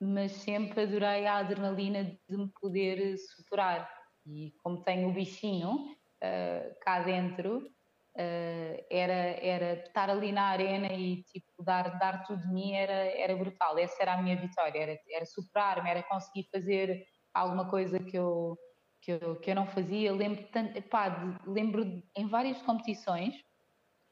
[0.00, 3.90] mas sempre adorei a adrenalina de me poder superar.
[4.26, 10.92] E como tenho o bichinho uh, cá dentro, uh, era, era estar ali na arena
[10.92, 13.78] e tipo, dar, dar tudo de mim era, era brutal.
[13.78, 18.58] Essa era a minha vitória, era, era superar-me, era conseguir fazer alguma coisa que eu,
[19.00, 20.12] que eu, que eu não fazia.
[20.12, 23.34] Lembro, tanto, epá, de, lembro em várias competições,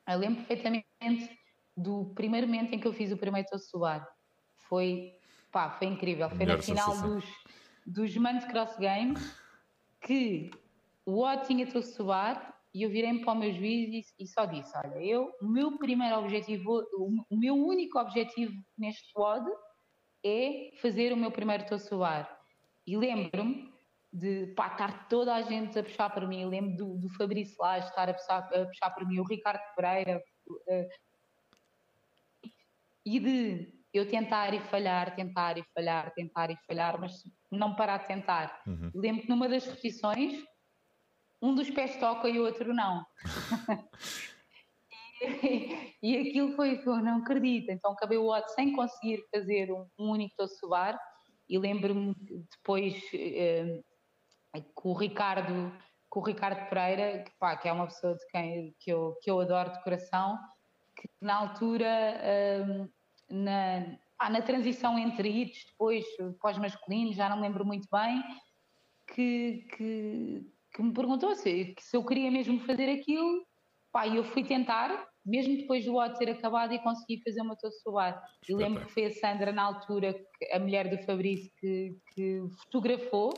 [0.08, 1.38] eu lembro perfeitamente
[1.76, 4.06] do primeiro momento em que eu fiz o primeiro tosso suar.
[4.68, 5.18] Foi
[5.50, 6.28] Pá, foi incrível.
[6.30, 7.24] Foi na final dos,
[7.86, 9.34] dos Mans Cross Games
[10.00, 10.50] que
[11.06, 14.44] o Odd tinha de subar e eu virei-me para o meu juiz e, e, só
[14.44, 19.50] disse: Olha, eu, o meu primeiro objetivo, o, o meu único objetivo neste WOD
[20.24, 22.37] é fazer o meu primeiro suar.
[22.88, 23.70] E lembro-me
[24.10, 26.46] de pá, estar toda a gente a puxar para mim.
[26.46, 30.22] lembro do, do Fabrício lá estar a puxar, a puxar para mim, o Ricardo Pereira.
[30.48, 30.88] Uh,
[33.04, 37.98] e de eu tentar e falhar, tentar e falhar, tentar e falhar, mas não parar
[37.98, 38.62] de tentar.
[38.66, 38.90] Uhum.
[38.94, 40.42] Lembro que numa das repetições,
[41.42, 43.04] um dos pés toca e o outro não.
[45.42, 47.70] e, e, aquilo foi, eu não acredito.
[47.70, 50.98] Então acabei o outro sem conseguir fazer um, um único tossuar
[51.48, 52.14] e lembro-me
[52.50, 53.80] depois eh,
[54.74, 55.72] com o Ricardo
[56.08, 59.30] com o Ricardo Pereira, que, pá, que é uma pessoa de quem que eu, que
[59.30, 60.38] eu adoro de coração,
[60.96, 62.88] que na altura eh,
[63.28, 66.04] na, ah, na transição entre hits, depois
[66.40, 68.22] pós-masculino, já não me lembro muito bem,
[69.14, 73.46] que, que, que me perguntou se, se eu queria mesmo fazer aquilo,
[73.92, 77.54] pá, e eu fui tentar, mesmo depois do Otto ter acabado e consegui fazer uma
[77.54, 78.22] tosse solar.
[78.48, 80.18] E lembro que foi a Sandra, na altura,
[80.52, 83.34] a mulher do Fabrício, que, que fotografou.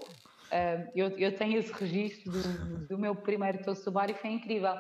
[0.51, 4.75] Uh, eu, eu, tenho esse registro do, do meu primeiro tosse solar e foi incrível.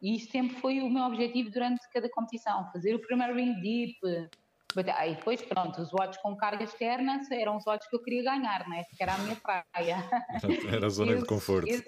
[0.00, 4.28] E isto sempre foi o meu objetivo durante cada competição: fazer o primeiro ring deep,
[4.96, 8.68] Aí depois, pronto, os watts com carga externa eram os watts que eu queria ganhar,
[8.68, 8.84] né?
[8.96, 9.96] que era a minha praia.
[10.72, 11.68] Era a zona esse, de conforto.
[11.68, 11.84] Esse,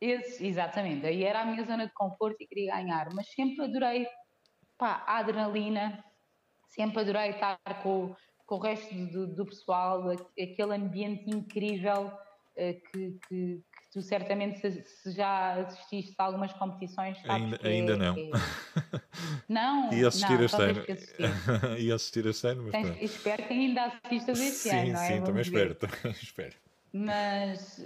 [0.00, 4.06] esse, exatamente, aí era a minha zona de conforto e queria ganhar, mas sempre adorei
[4.76, 6.04] pá, a adrenalina,
[6.68, 13.18] sempre adorei estar com, com o resto do, do pessoal, aquele ambiente incrível uh, que,
[13.28, 18.14] que, tu certamente se, se, já assististe a algumas competições ainda, ainda é, não.
[18.14, 18.30] é...
[19.48, 20.84] não e assistir não, este ano.
[21.78, 25.20] e assistir este ano mas Tens, espero que ainda assistas este sim, ano sim, é?
[25.24, 27.84] também espero, também espero mas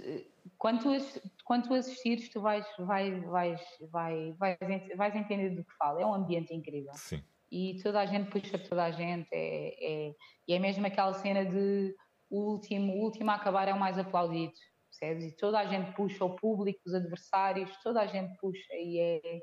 [0.57, 5.77] quando tu, quando tu assistires tu vais, vais, vais, vais, vais, vais entender do que
[5.77, 7.23] falo é um ambiente incrível sim.
[7.51, 9.75] e toda a gente puxa toda a gente é,
[10.09, 10.15] é,
[10.47, 11.95] e é mesmo aquela cena de
[12.29, 14.53] o último, o último a acabar é o mais aplaudido
[14.91, 15.25] percebes?
[15.25, 19.39] E toda a gente puxa, o público, os adversários, toda a gente puxa e é,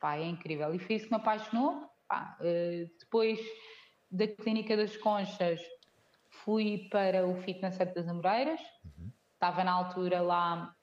[0.00, 0.74] pá, é incrível.
[0.74, 1.88] E foi isso que me apaixonou.
[2.08, 3.38] Pá, uh, depois
[4.10, 5.60] da Clínica das Conchas,
[6.46, 8.60] fui para o Fitness Set das Amoreiras.
[8.82, 9.10] Uhum.
[9.34, 10.74] Estava na altura lá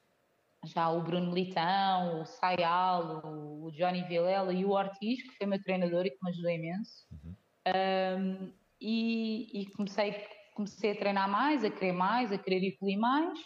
[0.65, 5.61] já o Bruno Litão, o Sayal, o Johnny Vilela e o Ortiz, que foi meu
[5.61, 7.07] treinador e que me ajudou imenso.
[7.11, 7.35] Uhum.
[7.65, 13.39] Um, e, e, comecei, comecei a treinar mais, a querer mais, a querer evoluir mais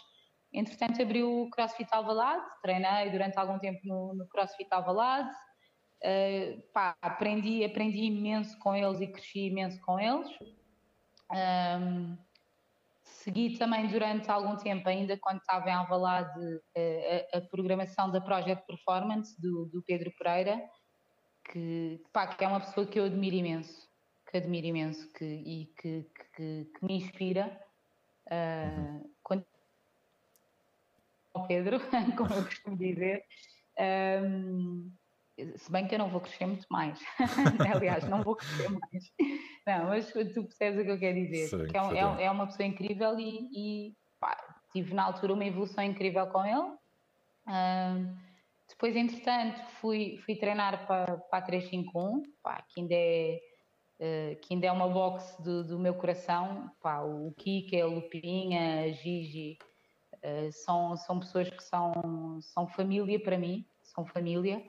[0.52, 6.96] Entretanto, abriu o CrossFit Alvalade, treinei durante algum tempo no, no CrossFit Alvalade, uh, pá,
[7.02, 10.28] aprendi, aprendi imenso com eles e cresci imenso com eles.
[11.30, 12.16] Um,
[13.02, 16.40] segui também durante algum tempo, ainda quando estava em Alvalade,
[17.32, 20.60] a, a, programação da Project Performance do, do Pedro Pereira,
[21.50, 23.88] que, pá, que é uma pessoa que eu admiro imenso,
[24.30, 27.60] que admiro imenso que, e que, que, que me inspira.
[28.26, 29.44] Uh, quando
[31.46, 31.78] Pedro,
[32.16, 33.22] como eu costumo dizer,
[33.78, 34.90] um,
[35.56, 36.98] se bem que eu não vou crescer muito mais.
[37.74, 39.12] Aliás, não vou crescer mais.
[39.68, 41.48] Não, mas tu percebes o que eu quero dizer.
[41.48, 44.34] Sim, que é, é, é, uma pessoa incrível e, e pá,
[44.72, 46.72] tive na altura uma evolução incrível com ele.
[47.46, 48.16] Um,
[48.66, 53.40] depois, entretanto, fui, fui treinar para, para a 351, pá, que ainda é.
[54.00, 58.84] Uh, que ainda é uma box do, do meu coração, pá, o Kika, a Lupinha,
[58.84, 59.58] a Gigi,
[60.14, 64.62] uh, são, são pessoas que são, são família para mim, são família,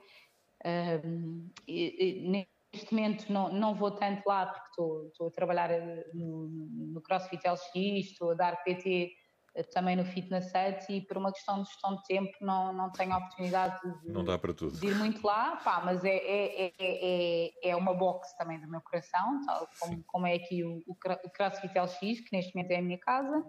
[1.68, 6.04] e, e, neste momento não, não vou tanto lá porque estou, estou a trabalhar eh,
[6.14, 9.12] no, no CrossFit LX, estou a dar PT
[9.54, 12.92] eh, também no Fitness Set e por uma questão de gestão de tempo não, não
[12.92, 14.78] tenho a oportunidade de, não dá para tudo.
[14.78, 18.80] de ir muito lá, pá, mas é, é, é, é, uma box também do meu
[18.80, 22.82] coração, tal como, como é aqui o, o CrossFit LX, que neste momento é a
[22.82, 23.46] minha casa.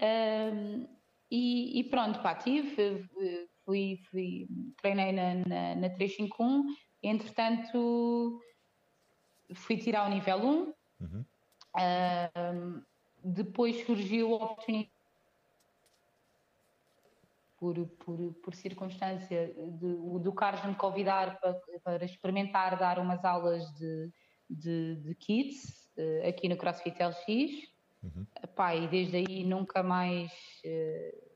[0.00, 0.86] Um,
[1.30, 3.08] e, e, pronto, pá, tive,
[3.64, 4.46] fui, fui
[4.80, 6.64] treinei na, na, na 351,
[7.08, 8.40] entretanto
[9.54, 10.74] fui tirar o nível 1.
[11.00, 11.24] Uhum.
[11.76, 12.82] Uh,
[13.22, 14.92] depois surgiu a oportunidade
[17.58, 23.64] por, por, por circunstância de, do Carlos me convidar para, para, experimentar dar umas aulas
[23.74, 24.10] de,
[24.48, 27.74] de, de kids uh, aqui no CrossFit LX.
[28.02, 28.26] Uhum.
[28.82, 30.30] E desde aí nunca mais
[30.66, 31.34] uh,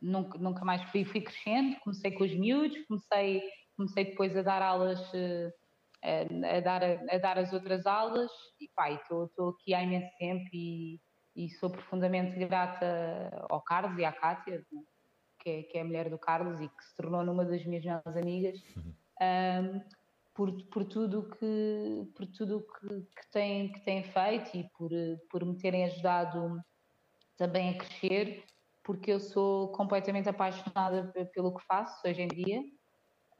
[0.00, 3.42] nunca, nunca mais fui, fui crescendo, comecei com os miúdos, comecei,
[3.80, 5.52] comecei depois a dar aulas, eh,
[6.02, 11.00] a, dar, a, dar as outras aulas e pá, estou aqui há imenso tempo e,
[11.34, 14.62] e, sou profundamente grata ao Carlos e à Cátia,
[15.40, 17.82] que é, que é a mulher do Carlos e que se tornou numa das minhas
[17.82, 18.94] melhores amigas, uhum.
[19.22, 19.80] um,
[20.34, 24.90] por, por tudo que por tudo que, que, tem, que tem feito e por,
[25.30, 26.60] por me terem ajudado
[27.36, 28.44] também a crescer
[28.82, 32.60] porque eu sou completamente apaixonada pelo que faço hoje em dia.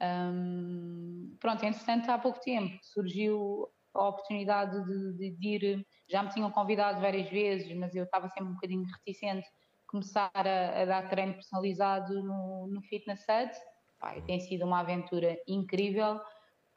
[0.01, 6.29] Um, pronto, entretanto, há pouco tempo surgiu a oportunidade de, de, de, ir, já me
[6.29, 9.47] tinham convidado várias vezes, mas eu estava sempre um bocadinho reticente,
[9.85, 13.55] começar a, a dar treino personalizado no, no Fitness Hut.
[13.99, 16.19] Pá, tem sido uma aventura incrível,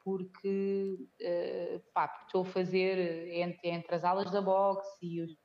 [0.03, 5.35] porque uh, estou a fazer entre, entre as aulas da boxe e os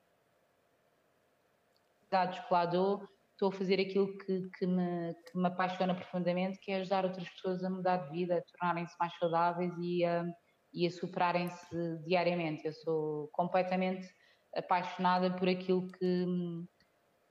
[2.10, 3.08] dados que lá dou,
[3.40, 7.26] estou a fazer aquilo que, que, me, que me apaixona profundamente, que é ajudar outras
[7.30, 10.26] pessoas a mudar de vida, a tornarem-se mais saudáveis e a,
[10.74, 12.66] e a superarem-se diariamente.
[12.66, 14.06] Eu sou completamente
[14.54, 16.26] apaixonada por aquilo que,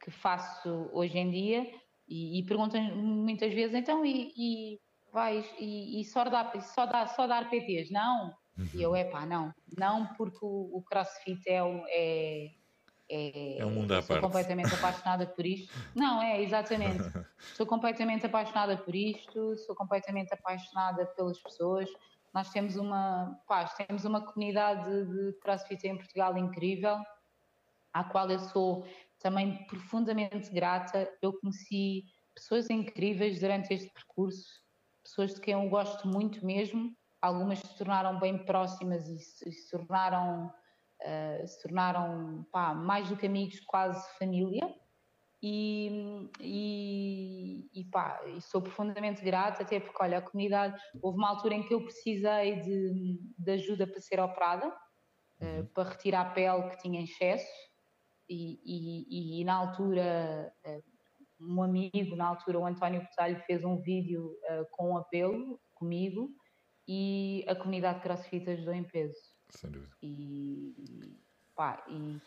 [0.03, 1.71] que faço hoje em dia
[2.07, 4.79] e, e perguntam muitas vezes, então, e, e
[5.13, 7.91] vais, e, e, só, dar, só, dar, só dar PTs?
[7.91, 8.33] Não.
[8.73, 9.53] E eu, é pá, não.
[9.77, 11.59] Não, porque o, o CrossFit é,
[11.91, 12.47] é
[13.09, 14.21] é, é um mundo à sou parte.
[14.21, 15.73] completamente apaixonada por isto.
[15.95, 17.03] Não, é, exatamente.
[17.55, 21.89] sou completamente apaixonada por isto, sou completamente apaixonada pelas pessoas.
[22.33, 26.99] Nós temos uma, pá, temos uma comunidade de crossfit em Portugal incrível,
[27.91, 28.85] à qual eu sou
[29.17, 31.11] também profundamente grata.
[31.21, 34.61] Eu conheci pessoas incríveis durante este percurso,
[35.03, 36.95] pessoas de quem eu gosto muito mesmo.
[37.21, 40.53] Algumas se tornaram bem próximas e se, e se tornaram
[41.01, 44.73] uh, se tornaram pá, mais do que amigos, quase família.
[45.41, 51.29] E, e, e, pá, e sou profundamente grata, até porque, olha, a comunidade, houve uma
[51.29, 56.31] altura em que eu precisei de, de ajuda para ser operada, uh, para retirar a
[56.31, 57.47] pele que tinha excesso,
[58.29, 60.83] e, e, na altura, uh,
[61.39, 66.29] um amigo, na altura o António Botelho, fez um vídeo uh, com um apelo comigo,
[66.87, 69.38] e a comunidade CrossFit ajudou em peso.
[69.49, 69.95] Sem dúvida.
[70.01, 71.17] E,
[71.55, 72.21] pá, e,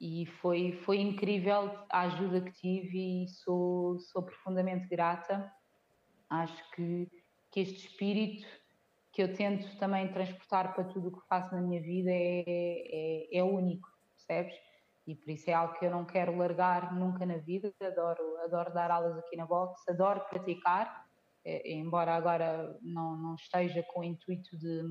[0.00, 5.52] e foi, foi incrível a ajuda que tive e sou, sou profundamente grata.
[6.28, 7.10] Acho que,
[7.50, 8.46] que este espírito
[9.12, 13.38] que eu tento também transportar para tudo o que faço na minha vida é, é,
[13.38, 14.54] é único, percebes?
[15.06, 17.72] E por isso é algo que eu não quero largar nunca na vida.
[17.80, 21.06] Adoro, adoro dar aulas aqui na box, adoro praticar,
[21.44, 24.82] é, embora agora não, não esteja com o intuito de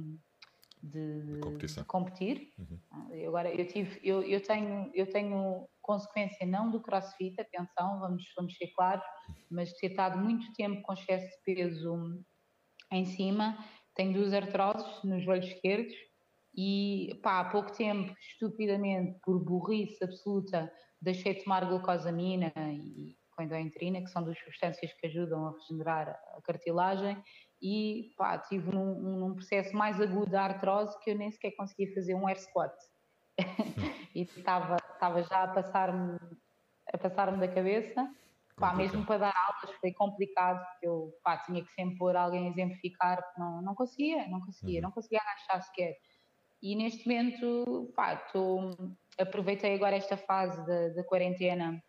[0.85, 2.53] de, de competir.
[2.57, 2.79] Uhum.
[2.91, 8.23] Ah, agora, eu, tive, eu, eu, tenho, eu tenho consequência não do crossfit, atenção, vamos,
[8.35, 9.05] vamos ser claros,
[9.49, 12.23] mas ter estado muito tempo com excesso de peso
[12.91, 13.57] em cima,
[13.95, 15.95] tenho duas artroses nos joelhos esquerdos
[16.55, 20.71] e pá, há pouco tempo, estupidamente, por burrice absoluta,
[21.01, 26.41] deixei de tomar glucosamina e coendoenterina, que são duas substâncias que ajudam a regenerar a
[26.41, 27.21] cartilagem,
[27.61, 31.93] e pá, tive num, num, processo mais agudo da artrose que eu nem sequer conseguia
[31.93, 32.73] fazer um air squat.
[34.15, 36.17] e estava, estava já a passar-me
[36.93, 38.07] a passar-me da cabeça.
[38.57, 42.47] Pá, mesmo para dar aulas foi complicado, porque eu pá, tinha que sempre pôr alguém
[42.47, 44.83] a exemplificar, porque não, não conseguia, não conseguia, uhum.
[44.83, 45.93] não conseguia agachar sequer.
[46.61, 48.71] E neste momento, pá, tô,
[49.19, 51.83] aproveitei agora esta fase da, da quarentena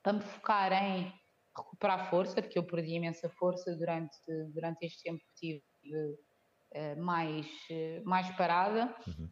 [0.00, 1.12] para me focar em
[1.56, 4.16] recuperar força, porque eu perdi imensa força durante,
[4.52, 5.62] durante este tempo que tive
[6.74, 8.94] uh, mais, uh, mais parada.
[9.06, 9.28] Uhum.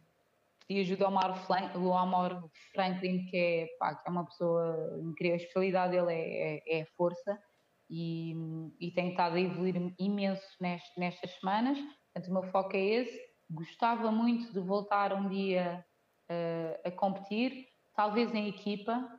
[0.67, 1.33] Pedi ajuda ao Mauro,
[1.77, 6.57] o Amor Franklin, que é, pá, que é uma pessoa incrível, a especialidade dele é,
[6.57, 7.41] é, é força
[7.89, 8.35] e,
[8.79, 11.79] e tem estado a evoluir imenso neste, nestas semanas.
[11.79, 13.19] Portanto, o meu foco é esse.
[13.49, 15.83] Gostava muito de voltar um dia
[16.29, 19.09] uh, a competir, talvez em equipa,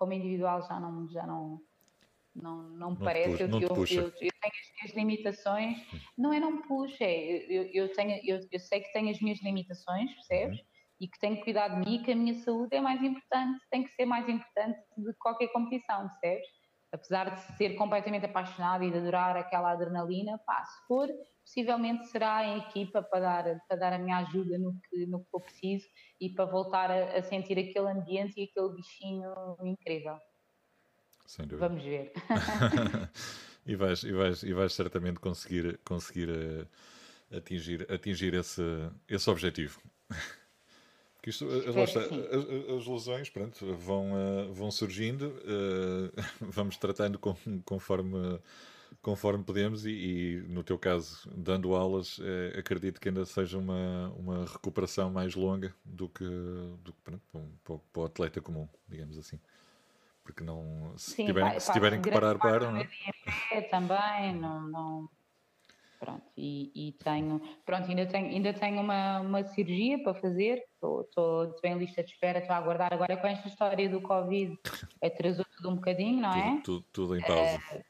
[0.00, 1.60] como individual já não, já não,
[2.34, 3.46] não, não, não parece.
[3.46, 5.78] Puxa, eu, eu, eu, tenho as minhas limitações.
[6.16, 9.40] Não é não puxa, é, eu, eu, tenho, eu, eu sei que tenho as minhas
[9.42, 10.58] limitações, percebes?
[10.58, 10.64] Uhum.
[11.02, 13.84] E que tenho que cuidar de mim, que a minha saúde é mais importante, tem
[13.84, 16.46] que ser mais importante de qualquer competição, percebes?
[16.92, 21.08] Apesar de ser completamente apaixonado e de adorar aquela adrenalina, pá, se for,
[21.44, 25.30] possivelmente será em equipa para dar, para dar a minha ajuda no que, no que
[25.30, 25.86] for preciso
[26.20, 29.32] e para voltar a, a sentir aquele ambiente e aquele bichinho
[29.62, 30.18] incrível.
[31.26, 31.68] Sem dúvida.
[31.68, 32.12] Vamos ver.
[33.64, 38.62] e, vais, e, vais, e vais certamente conseguir, conseguir uh, atingir, atingir esse,
[39.08, 39.80] esse objetivo.
[41.22, 47.18] Que isto, eh, está, as, as, lesões pronto, vão, uh, vão surgindo, uh, vamos tratando
[47.18, 48.38] com, conforme
[49.02, 52.20] conforme podemos e, e, no teu caso, dando aulas,
[52.58, 57.22] acredito que ainda seja uma, uma recuperação mais longa do que, do que pronto,
[57.64, 59.40] para, para, o atleta comum, digamos assim.
[60.22, 62.72] Porque não, se, Sim, tiverem, pá, se tiverem que parar, param.
[62.72, 63.60] Não é?
[63.70, 65.08] também, não, não,
[66.00, 71.54] Pronto, e, e, tenho, pronto, ainda tenho, ainda tenho uma, uma cirurgia para fazer, estou
[71.62, 74.58] em lista de espera, estou a aguardar agora com esta história do Covid,
[75.04, 76.60] atrasou tudo um bocadinho, não é?
[76.62, 77.58] Tudo, tudo, tudo em pausa.
[77.70, 77.84] Uh,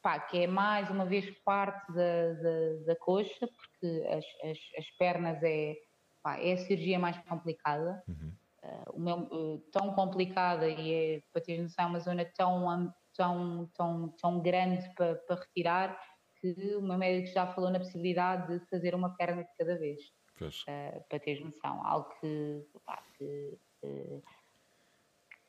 [0.00, 4.90] pá, que é mais uma vez parte da, da, da coxa, porque as, as, as
[4.98, 5.76] pernas é,
[6.22, 8.02] pá, é a cirurgia mais complicada.
[8.08, 8.32] Uhum.
[8.62, 14.08] Uh, meu, uh, tão complicada e é, para ter noção, uma zona tão, tão, tão,
[14.08, 16.00] tão grande para, para retirar
[16.52, 20.00] que o meu médico já falou na possibilidade de fazer uma perna de cada vez.
[20.40, 21.86] Uh, para ter noção.
[21.86, 23.56] Algo que, pá, que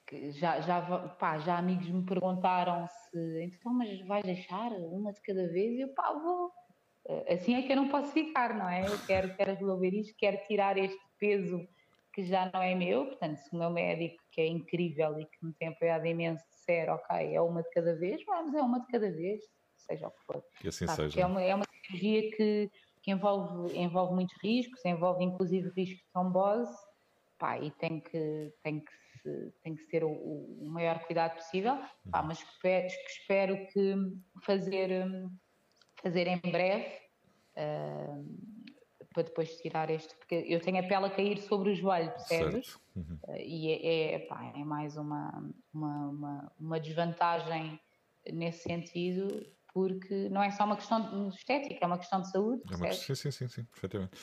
[0.07, 0.81] que já, já,
[1.19, 5.73] pá, já amigos me perguntaram se então, mas vais deixar uma de cada vez?
[5.73, 6.51] E eu, pá, vou.
[7.07, 8.85] Eh, assim é que eu não posso ficar, não é?
[8.85, 11.67] Eu quero, quero resolver isto, quero tirar este peso
[12.13, 13.07] que já não é meu.
[13.07, 16.89] Portanto, se o meu médico, que é incrível e que me tem apoiado imenso, disser,
[16.89, 19.41] ok, é uma de cada vez, vamos, é uma de cada vez,
[19.86, 20.43] seja o que for.
[20.59, 21.21] Que assim tá, seja.
[21.21, 22.71] É uma, é uma cirurgia que,
[23.01, 26.75] que envolve, envolve muitos riscos, envolve inclusive risco de trombose,
[27.38, 29.05] pá, e tem que, tem que
[29.63, 31.77] tem que ter o, o maior cuidado possível,
[32.11, 33.95] pá, mas que, que, espero que
[34.43, 34.89] fazer,
[36.01, 36.99] fazer em breve
[37.57, 38.25] uh,
[39.13, 42.77] para depois tirar este, porque eu tenho a pele a cair sobre o joelho, percebes?
[42.95, 43.17] Uhum.
[43.27, 47.79] Uh, e é, é, pá, é mais uma, uma, uma, uma desvantagem
[48.31, 49.45] nesse sentido,
[49.76, 52.63] porque não é só uma questão estética, é uma questão de saúde.
[52.71, 54.17] É uma, sim, sim, sim, sim, perfeitamente.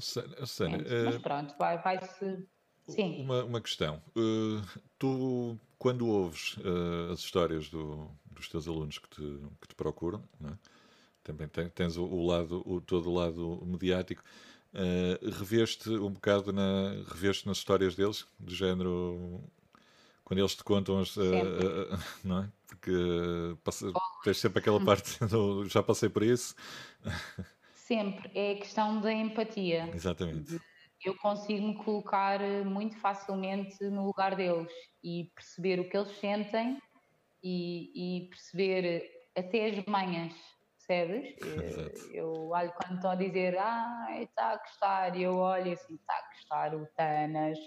[0.00, 2.44] Susana, é, mas pronto, vai, vai-se
[2.88, 3.22] Sim.
[3.22, 4.02] Uma, uma questão.
[4.16, 9.74] Uh, tu, quando ouves uh, as histórias do, dos teus alunos que te, que te
[9.74, 10.52] procuram, é?
[11.22, 14.22] também tens o, o, lado, o, todo o lado mediático,
[14.72, 19.44] uh, reveste um bocado na, reveste nas histórias deles, do género
[20.28, 22.48] quando eles te contam as, uh, uh, não é?
[22.68, 22.92] Porque
[23.64, 23.90] passa,
[24.22, 26.54] tens sempre aquela parte do já passei por isso.
[27.74, 29.90] Sempre, é a questão da empatia.
[29.94, 30.60] Exatamente
[31.04, 34.70] eu consigo me colocar muito facilmente no lugar deles
[35.02, 36.80] e perceber o que eles sentem
[37.42, 40.34] e, e perceber até as manhas,
[40.76, 41.36] percebes?
[42.12, 46.14] Eu olho quando estão a dizer, ah, está a gostar, e eu olho assim, está
[46.14, 47.58] a gostar o Tanas,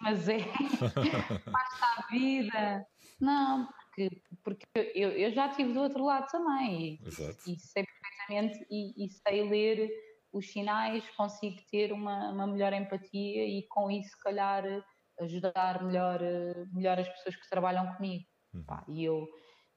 [0.00, 0.38] mas é,
[1.50, 2.86] faz a vida.
[3.20, 6.98] Não, porque, porque eu, eu já estive do outro lado também
[7.46, 9.90] e, e sei perfeitamente e, e, sei ler
[10.32, 14.64] os sinais, consigo ter uma, uma melhor empatia e com isso, se calhar,
[15.20, 16.20] ajudar melhor,
[16.72, 18.24] melhor as pessoas que trabalham comigo.
[18.52, 18.64] Uhum.
[18.64, 19.28] Pá, e, eu,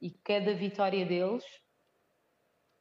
[0.02, 1.44] e cada vitória deles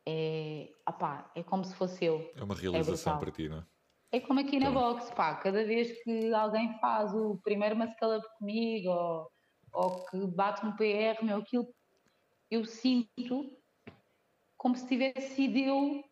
[0.09, 2.33] é, opá, é como se fosse eu.
[2.35, 3.67] É uma realização é para ti, não é?
[4.13, 4.81] É como aqui na então.
[4.81, 9.31] box, pá, cada vez que alguém faz o primeiro muscle up comigo ou,
[9.73, 11.67] ou que bate um PR, meu, aquilo
[12.51, 13.57] eu sinto
[14.57, 16.05] como se tivesse sido eu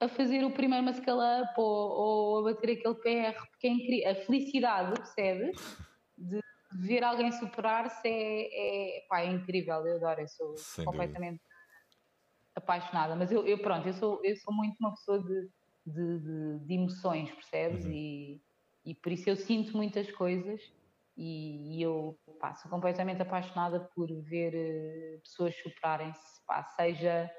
[0.00, 4.10] a fazer o primeiro muscle up ou, ou a bater aquele PR, porque é incrível.
[4.10, 5.52] A felicidade, percebe?
[6.16, 6.40] De
[6.80, 11.54] ver alguém superar-se é, é, pá, é incrível, eu adoro, eu sou Sem completamente dúvida.
[12.56, 13.16] apaixonada.
[13.16, 15.48] Mas eu, eu, pronto, eu sou, eu sou muito uma pessoa de,
[15.86, 17.84] de, de, de emoções, percebes?
[17.84, 17.92] Uhum.
[17.92, 18.42] E,
[18.84, 20.60] e por isso eu sinto muitas coisas
[21.16, 26.42] e, e eu pá, sou completamente apaixonada por ver uh, pessoas superarem-se,
[26.76, 27.30] seja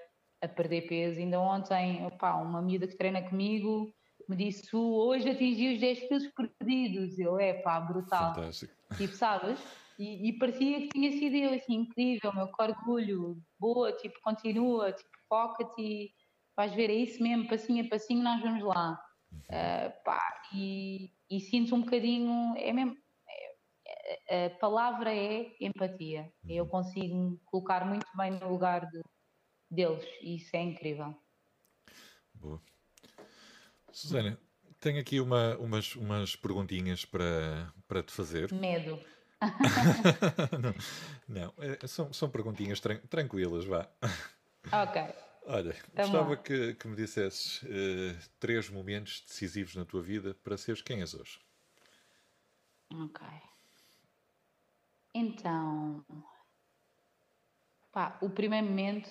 [0.41, 1.19] a perder peso.
[1.19, 3.93] Ainda ontem, opá, uma amiga que treina comigo
[4.27, 7.19] me disse: Hoje atingi os 10 quilos perdidos.
[7.19, 8.33] Eu, é pá, brutal.
[8.35, 8.73] Fantástico.
[8.97, 9.59] Tipo, sabes?
[9.97, 14.91] E, e, parecia que tinha sido eu, assim, incrível, meu, que orgulho, boa, tipo, continua,
[14.91, 16.11] tipo, foca-te
[16.55, 18.99] vais ver, é isso mesmo, passinho a passinho, nós vamos lá.
[19.33, 22.95] Uh, pá, e, e sinto um bocadinho, é mesmo,
[24.27, 26.31] é, a palavra é empatia.
[26.47, 26.69] Eu uhum.
[26.69, 29.01] consigo me colocar muito bem no lugar de,
[29.69, 31.15] deles e isso é incrível.
[32.33, 32.61] Boa.
[33.91, 34.37] Susana,
[34.79, 38.53] tenho aqui uma, umas, umas perguntinhas para, para te fazer.
[38.53, 38.99] Medo.
[40.59, 40.73] não,
[41.27, 43.89] não é, são, são perguntinhas tran tranquilas, vá.
[44.71, 45.24] Ok.
[45.45, 50.57] Olha, tá gostava que, que, me dissesses uh, três momentos decisivos na tua vida para
[50.57, 51.39] seres quem és hoje.
[52.93, 53.25] Ok.
[55.13, 56.05] Então,
[57.91, 59.09] pá, o primeiro momento,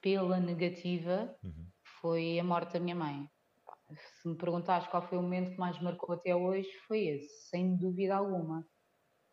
[0.00, 1.66] pela negativa, uhum.
[2.00, 3.28] foi a morte da minha mãe
[3.96, 7.76] se me perguntares qual foi o momento que mais marcou até hoje, foi esse, sem
[7.76, 8.66] dúvida alguma,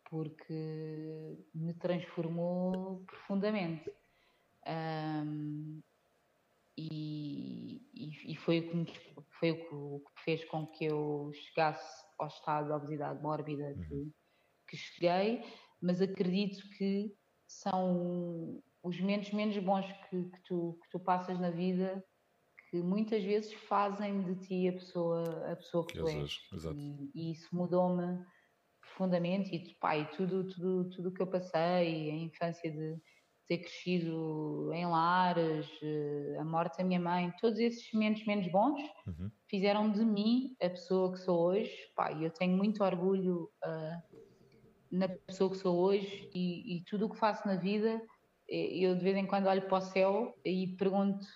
[0.08, 3.90] porque me transformou profundamente.
[4.66, 5.80] Um,
[6.80, 9.00] e, e, e, foi, o que,
[9.38, 14.10] foi o que fez com que eu chegasse ao estado de obesidade mórbida que, uhum.
[14.68, 15.42] que cheguei,
[15.80, 17.14] mas acredito que
[17.46, 22.02] são os momentos menos bons que, que, tu, que tu passas na vida
[22.70, 26.38] que muitas vezes fazem de ti a pessoa, a pessoa que, que tu és.
[26.72, 28.24] E, e, isso mudou-me
[28.80, 32.96] profundamente e, pá, e tudo, tudo, tudo que eu passei, a infância de
[33.50, 38.80] ter crescido em lares, eh, a morte da minha mãe, todos esses momentos menos bons
[39.04, 39.28] uhum.
[39.48, 41.76] fizeram de mim a pessoa que sou hoje.
[41.96, 44.18] Pá, eu tenho muito orgulho uh,
[44.88, 48.00] na pessoa que sou hoje e, e tudo o que faço na vida,
[48.48, 51.26] eh, eu de vez em quando olho para o céu e pergunto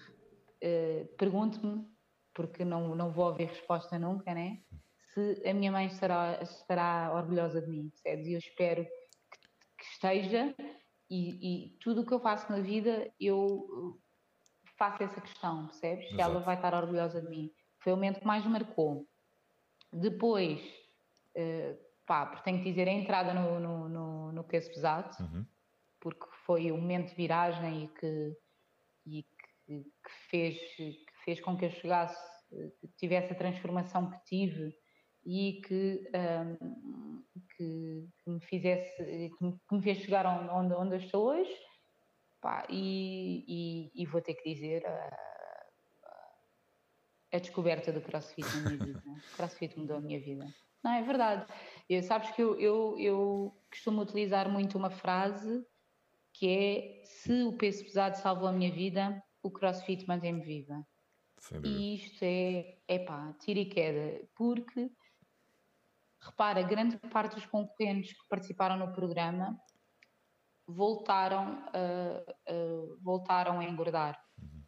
[0.62, 1.84] eh, pergunto-me,
[2.32, 4.60] porque não, não vou ouvir resposta nunca, né?
[5.12, 8.28] Se a minha mãe estará, estará orgulhosa de mim, percebes?
[8.28, 9.38] E eu espero que,
[9.78, 10.54] que esteja,
[11.10, 14.00] e, e, tudo o que eu faço na vida eu
[14.78, 16.08] faço essa questão, percebes?
[16.08, 17.50] Se ela vai estar orgulhosa de mim.
[17.80, 19.06] Foi o momento que mais marcou.
[19.92, 20.60] Depois,
[21.36, 25.46] uh, pá, porque tenho que dizer, a entrada no, no, no, no peso pesado, uhum.
[26.00, 28.36] porque foi o momento de viragem e que,
[29.06, 32.18] e que, que, fez, que fez com que eu chegasse,
[32.80, 34.74] que tivesse a transformação que tive
[35.24, 37.22] e que, um,
[37.56, 41.54] que, que, me fizesse, que me, que me, fez chegar onde, onde eu estou hoje.
[42.40, 45.16] Pá, e, e, e, vou ter que dizer a,
[47.32, 49.02] a descoberta do CrossFit na minha vida.
[49.06, 50.46] O CrossFit mudou a minha vida.
[50.82, 51.46] Não, é verdade.
[51.88, 55.64] Eu, sabes que eu, eu, eu costumo utilizar muito uma frase
[56.34, 60.84] que é se o peso pesado salvou a minha vida, o crossfit mantém-me viva.
[61.62, 64.90] E isto é, é pá, tira e queda, porque
[66.24, 69.58] repara, grande parte dos concorrentes que participaram no programa
[70.66, 74.18] voltaram, uh, uh, voltaram a engordar.
[74.38, 74.64] Uhum.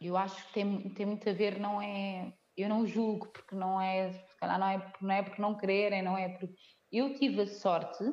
[0.00, 2.32] Eu acho que tem, tem muito a ver, não é.
[2.56, 6.02] Eu não julgo porque não é, se calhar não é, não é porque não quererem,
[6.02, 6.54] não é porque.
[6.92, 8.04] Eu tive a sorte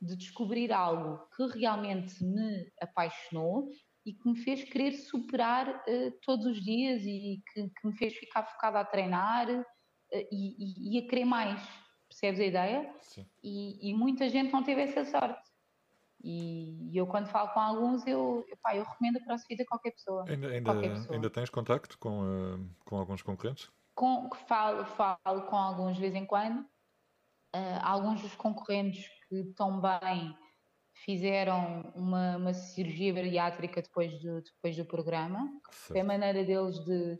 [0.00, 3.68] de descobrir algo que realmente me apaixonou
[4.06, 8.14] e que me fez querer superar uh, todos os dias e que, que, me fez
[8.14, 9.64] ficar focada a treinar uh,
[10.12, 11.60] e, e, a querer mais.
[12.20, 12.94] Percebes a ideia?
[13.00, 13.26] Sim.
[13.42, 15.48] E, e, muita gente não teve essa sorte.
[16.20, 20.24] E, eu, quando falo com alguns, eu, epá, eu recomendo a CrossFit a qualquer pessoa.
[20.28, 21.14] Ainda, ainda, qualquer pessoa.
[21.14, 23.70] ainda tens contacto com, uh, com alguns concorrentes?
[23.94, 26.66] Com, falo, falo com alguns de vez em quando.
[27.82, 30.36] alguns dos concorrentes que estão bem
[31.04, 37.18] fizeram uma, uma cirurgia bariátrica depois do, depois do programa, foi a maneira deles de,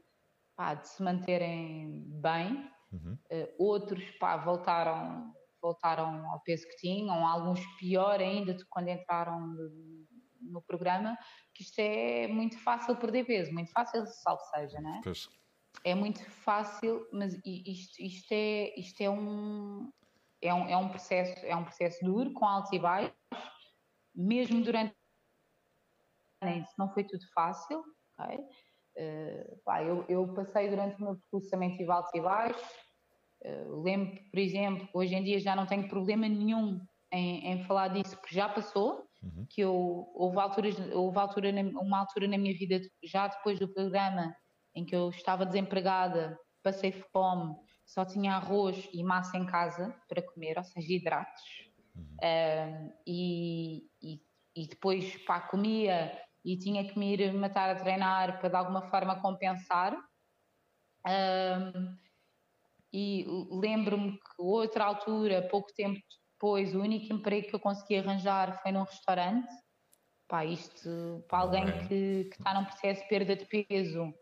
[0.57, 2.69] pá, de se manterem bem.
[2.93, 3.19] Uhum.
[3.31, 8.89] Uh, outros pá, voltaram, voltaram ao peso que tinham, alguns pior ainda do que quando
[8.89, 10.07] entraram no,
[10.41, 11.17] no programa,
[11.55, 15.01] que isto é muito fácil perder peso, muito fácil, salvo seja, não é?
[15.03, 15.29] Pois.
[15.85, 19.91] É muito fácil, mas isto, isto, é, isto é, um,
[20.43, 23.15] é, um, é um processo é um processo duro, com altos e baixos,
[24.15, 24.97] mesmo durante
[26.77, 27.83] não foi tudo fácil,
[28.19, 28.39] ok?
[28.97, 32.63] Uh, pá, eu, eu, passei durante o meu percurso também tive altos e baixos.
[33.45, 36.81] Uh, lembro, por exemplo, hoje em dia já não tenho problema nenhum
[37.13, 39.07] em, em falar disso, porque já passou.
[39.23, 39.47] Uhum.
[39.51, 43.67] Que eu, houve, alturas, houve altura na, uma altura na minha vida, já depois do
[43.67, 44.33] programa,
[44.75, 50.23] em que eu estava desempregada, passei fome, só tinha arroz e massa em casa para
[50.23, 51.69] comer, ou seja, hidratos.
[51.97, 52.93] Uhum.
[53.05, 54.23] e, e,
[54.55, 58.83] e, depois pá, comia e tinha que me ir matar a treinar para de alguma
[58.83, 59.97] forma compensar.
[61.05, 61.97] Um,
[62.93, 66.01] e lembro-me que outra altura, pouco tempo
[66.35, 69.49] depois, o único emprego que eu consegui arranjar foi num restaurante.
[70.29, 71.73] Pá, isto para alguém é.
[71.81, 74.15] que, que está num processo de perda de peso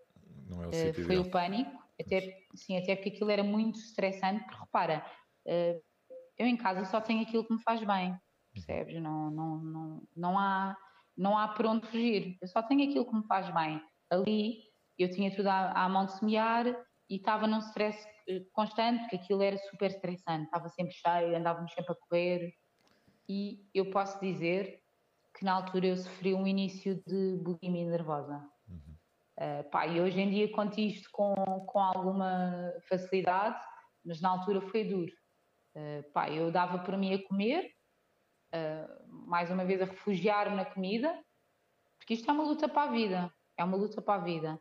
[0.73, 1.23] é uh, foi ideal.
[1.23, 1.87] o pânico.
[2.01, 5.05] Até, sim, até porque aquilo era muito estressante, porque repara,
[5.47, 5.83] uh,
[6.39, 8.17] eu em casa só tenho aquilo que me faz bem,
[8.53, 9.01] percebes?
[9.01, 10.77] Não, não, não, não, há,
[11.17, 12.37] não há por onde fugir.
[12.41, 13.81] Eu só tenho aquilo que me faz bem.
[14.11, 14.63] Ali
[14.99, 16.67] eu tinha tudo à, à mão de semear
[17.09, 18.16] e estava num stress eh,
[18.53, 20.45] constante, porque aquilo era super estressante.
[20.45, 22.53] Estava sempre cheio, andávamos sempre a correr.
[23.29, 24.81] E eu posso dizer
[25.37, 28.43] que na altura eu sofri um início de bulimia nervosa.
[28.69, 28.97] Uhum.
[29.39, 31.35] Uh, pá, e hoje em dia conto isto com,
[31.67, 33.61] com alguma facilidade,
[34.05, 35.13] mas na altura foi duro.
[35.77, 37.71] Uh, pá, eu dava por mim a comer,
[38.55, 41.23] uh, mais uma vez a refugiar-me na comida,
[41.99, 44.59] porque isto é uma luta para a vida, é uma luta para a vida.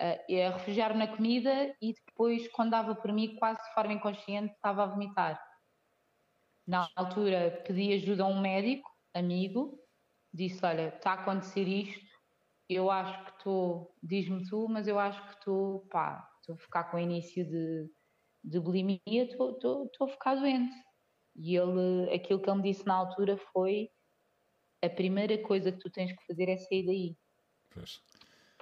[0.00, 4.54] Uh, a refugiar-me na comida e depois, quando dava por mim, quase de forma inconsciente,
[4.54, 5.42] estava a vomitar.
[6.66, 9.76] Na altura pedi ajuda a um médico, amigo,
[10.32, 12.06] disse: Olha, está a acontecer isto,
[12.68, 16.84] eu acho que estou, diz-me tu, mas eu acho que estou, pá, estou a ficar
[16.84, 17.90] com início de,
[18.44, 20.74] de bulimia, estou a ficar doente.
[21.34, 23.90] E ele, aquilo que ele me disse na altura foi:
[24.82, 27.16] a primeira coisa que tu tens que fazer é sair daí.
[27.70, 28.02] Pois.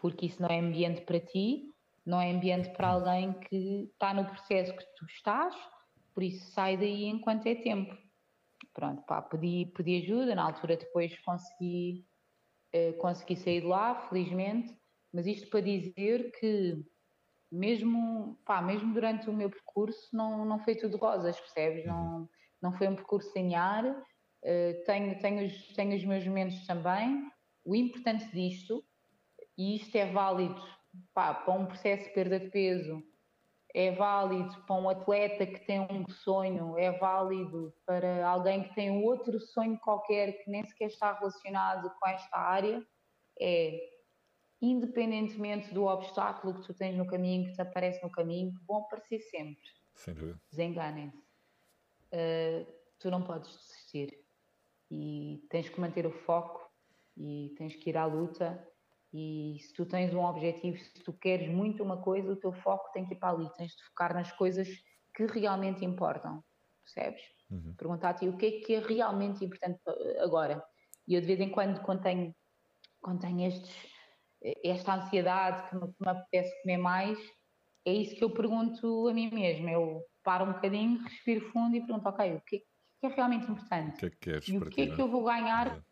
[0.07, 4.25] Porque isso não é ambiente para ti, não é ambiente para alguém que está no
[4.25, 5.53] processo que tu estás,
[6.15, 7.93] por isso sai daí enquanto é tempo.
[8.73, 12.07] Pronto, pá, pedi, pedi ajuda, na altura depois consegui,
[12.73, 14.73] eh, consegui sair de lá, felizmente,
[15.13, 16.85] mas isto para dizer que
[17.51, 21.85] mesmo, pá, mesmo durante o meu percurso não, não foi tudo rosas, percebes?
[21.85, 22.29] Não,
[22.63, 27.29] não foi um percurso linear, uh, tenho, tenho, os, tenho os meus momentos também.
[27.65, 28.86] O importante disto,
[29.57, 30.61] e isto é válido
[31.15, 33.03] pá, para um processo de perda de peso,
[33.75, 39.05] é válido para um atleta que tem um sonho, é válido para alguém que tem
[39.05, 42.87] outro sonho qualquer que nem sequer está relacionado com esta área,
[43.39, 43.79] é
[44.63, 49.21] independentemente do obstáculo que tu tens no caminho, que te aparece no caminho, vão aparecer
[49.21, 49.69] sempre.
[49.95, 50.41] Sem dúvida.
[50.51, 51.19] Desenganem-se.
[52.13, 52.67] Uh,
[52.99, 54.19] tu não podes desistir
[54.91, 56.71] e tens que manter o foco
[57.17, 58.67] e tens que ir à luta
[59.17, 62.91] e se tu tens um objetivo, se tu queres muito uma coisa, o teu foco
[62.93, 64.69] tem que ir para ali, tens de focar nas coisas
[65.15, 66.43] que realmente importam,
[66.83, 67.23] percebes?
[67.51, 67.75] Uhum.
[67.77, 69.81] Perguntar-te o que é que é realmente importante
[70.21, 70.63] agora.
[71.09, 72.35] E eu de vez em quando, quando tenho,
[73.01, 73.97] quando tenho estes
[74.63, 77.19] esta ansiedade que me, que me apetece comer mais,
[77.85, 79.71] é isso que eu pergunto a mim mesma.
[79.71, 82.59] Eu paro um bocadinho, respiro fundo e pergunto, ok, o que,
[83.01, 83.95] que é realmente importante?
[83.95, 85.83] O que é que queres e o que é que eu vou ganhar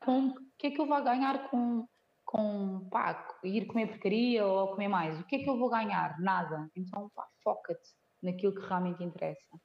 [0.00, 1.86] com, o que é que eu vou ganhar com,
[2.34, 5.20] com pá, ir comer porcaria ou comer mais?
[5.20, 6.18] O que é que eu vou ganhar?
[6.20, 6.68] Nada.
[6.74, 7.88] Então, pá, foca-te
[8.20, 9.56] naquilo que realmente interessa.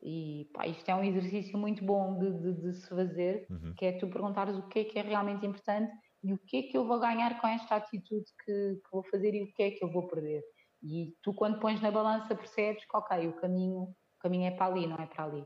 [0.00, 3.74] E pá, isto é um exercício muito bom de, de, de se fazer, uhum.
[3.76, 5.90] que é tu perguntares o que é que é realmente importante
[6.22, 9.34] e o que é que eu vou ganhar com esta atitude que, que, vou fazer
[9.34, 10.44] e o que é que eu vou perder.
[10.80, 14.66] E tu, quando pões na balança, percebes que, ok, o caminho, o caminho é para
[14.66, 15.44] ali, não é para ali.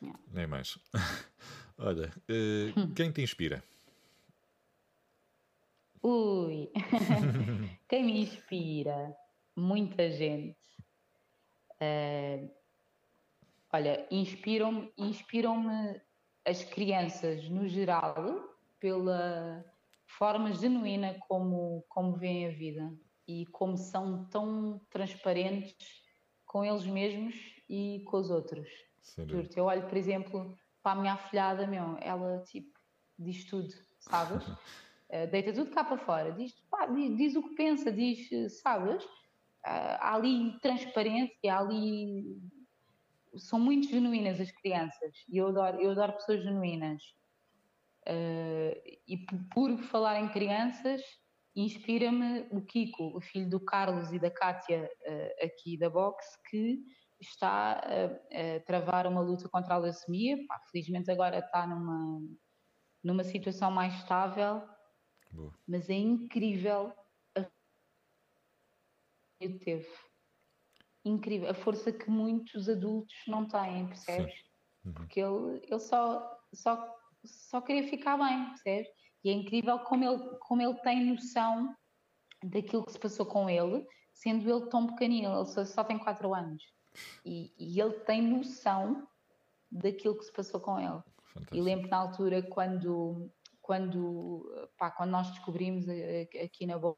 [0.00, 0.18] Yeah.
[0.32, 0.78] Nem mais.
[1.76, 3.62] Olha, uh, quem te inspira?
[6.08, 6.70] Ui,
[7.88, 9.12] quem me inspira?
[9.56, 10.56] Muita gente.
[11.82, 12.48] Uh,
[13.72, 15.66] olha, inspiram-me inspiram
[16.46, 18.14] as crianças no geral
[18.78, 19.64] pela
[20.06, 22.96] forma genuína como, como veem a vida
[23.26, 25.74] e como são tão transparentes
[26.44, 27.34] com eles mesmos
[27.68, 28.68] e com os outros.
[29.26, 32.78] Juro-te, eu olho, por exemplo, para a minha afilhada, meu, ela tipo
[33.18, 34.44] diz tudo, sabes?
[35.10, 38.28] Uh, deita tudo cá para fora, diz, pá, diz, diz, o que pensa, diz,
[38.60, 39.04] sabes?
[39.04, 42.36] Uh, há ali transparência, há ali.
[43.36, 47.02] São muito genuínas as crianças e eu adoro, eu adoro pessoas genuínas.
[48.08, 48.74] Uh,
[49.06, 49.18] e
[49.52, 51.02] por falar em crianças,
[51.54, 54.90] inspira-me o Kiko, o filho do Carlos e da Kátia,
[55.42, 56.82] aqui da Box, que
[57.20, 60.36] está a, a, travar uma luta contra a leucemia.
[60.46, 62.20] Pá, felizmente agora está numa,
[63.02, 64.62] numa situação mais estável,
[65.30, 65.52] Boa.
[65.66, 66.92] mas é incrível
[67.36, 67.44] a
[69.40, 69.88] que teve.
[71.04, 74.34] Incrível, a força que muitos adultos não têm, percebes?
[74.84, 74.92] Uhum.
[74.94, 78.88] Porque ele, ele só, só, só queria ficar bem, percebes?
[79.22, 81.74] E é incrível como ele, como ele tem noção
[82.44, 86.32] daquilo que se passou com ele, sendo ele tão pequenino, ele só, só tem 4
[86.34, 86.62] anos.
[87.24, 89.06] E, e, ele tem noção
[89.70, 91.02] daquilo que se passou com ele.
[91.24, 91.56] Fantástico.
[91.56, 93.30] E lembro na altura quando,
[93.66, 95.86] quando, pá, quando nós descobrimos
[96.44, 96.96] aqui na box,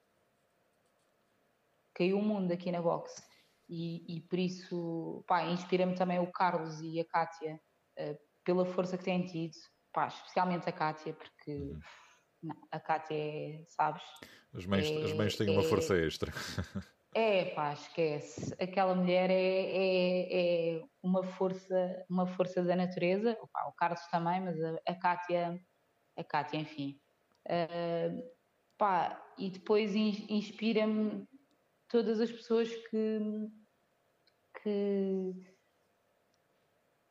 [1.94, 3.26] caiu o mundo aqui na box.
[3.66, 7.58] E, e por isso, inspira-me também o Carlos e a Kátia
[7.98, 9.54] uh, pela força que têm tido,
[9.92, 11.80] pá, especialmente a Kátia, porque uhum.
[12.42, 14.02] não, a Kátia é, sabes?
[14.54, 16.30] As mães, é, as mães têm é, uma força extra.
[17.14, 18.54] É, pá, esquece.
[18.62, 23.36] Aquela mulher é, é, é, uma força, uma força da natureza.
[23.40, 25.58] Opa, o Carlos também, mas a, a Kátia,
[26.18, 27.00] a Kátia, enfim.
[27.46, 28.22] Uh,
[28.76, 31.26] pá, e depois inspira-me
[31.88, 33.20] todas as pessoas que,
[34.62, 35.32] que,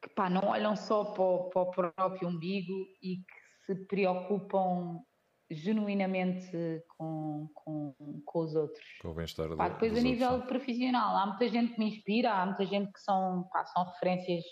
[0.02, 5.02] que pá, não olham só para o, para o próprio umbigo e que se preocupam
[5.50, 6.52] genuinamente
[6.98, 7.96] com, com,
[8.26, 8.86] com os outros.
[9.02, 10.50] Com o bem-estar Depois, a nível outros.
[10.50, 14.44] profissional, há muita gente que me inspira, há muita gente que são, pá, são referências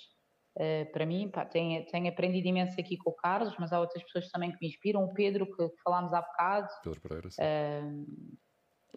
[0.56, 1.30] uh, para mim.
[1.30, 4.58] Pá, tenho, tenho aprendido imenso aqui com o Carlos, mas há outras pessoas também que
[4.62, 5.03] me inspiram.
[5.03, 6.68] O Pedro, que, que falámos há bocado.
[6.84, 8.45] Pedro Pereira, uh,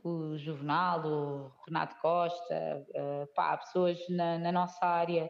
[0.02, 5.28] o Juvenal, o Renato Costa, uh, pá, pessoas na, na nossa área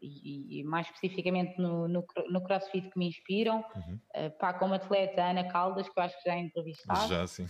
[0.00, 3.98] e, e, mais especificamente no, no, no, CrossFit que me inspiram, uhum.
[4.16, 7.08] uh, pá, como atleta Ana Caldas, que eu acho que já entrevistado.
[7.08, 7.46] Já, sim.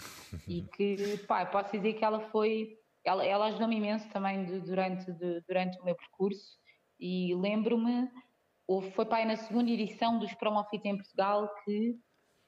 [0.47, 5.13] e que, pá, posso dizer que ela foi, ela, ela ajudou-me imenso também de, durante,
[5.13, 6.64] de, durante o meu percurso
[7.05, 8.11] e lembro-me,
[8.95, 11.95] foi, pá, na segunda edição dos Promofit em Portugal que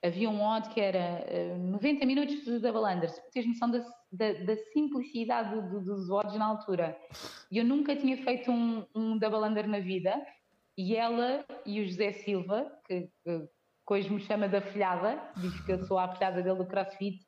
[0.02, 3.20] havia um odd que era uh, 90 minutos de double unders.
[3.32, 3.80] Tens noção da,
[4.11, 6.98] da, da simplicidade do, dos odds na altura.
[7.50, 10.14] E eu nunca tinha feito um, um double under na vida.
[10.74, 15.61] E ela e o José Silva, que, que, que hoje me chama da filhada, diz
[15.66, 17.26] que eu sou a filhada dele do CrossFit,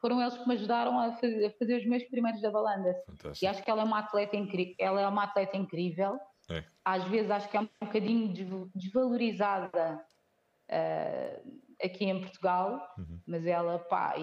[0.00, 3.04] foram eles que me ajudaram a fazer, a fazer os meus primeiros double unders.
[3.04, 3.44] Fantástico.
[3.44, 6.18] E acho que ela é uma atleta, incri ela é uma atleta incrível.
[6.50, 6.64] É.
[6.84, 8.32] Às vezes acho que é um bocadinho
[8.74, 10.04] desvalorizada.
[10.70, 13.20] Uh, aqui em Portugal, uhum.
[13.26, 14.14] mas ela, pá,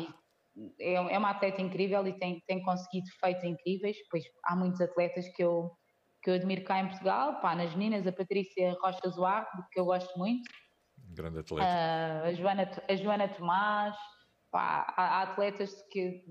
[0.79, 5.27] é, é uma atleta incrível e tem, tem conseguido feitos incríveis, pois há muitos atletas
[5.35, 5.71] que eu,
[6.21, 9.85] que eu admiro cá em Portugal, pá, nas meninas, a Patrícia Rocha Zoar, que eu
[9.85, 10.49] gosto muito.
[11.09, 11.65] Grande atleta.
[11.65, 13.95] Uh, a, Joana, a Joana Tomás,
[14.51, 16.23] pá, há, há atletas que,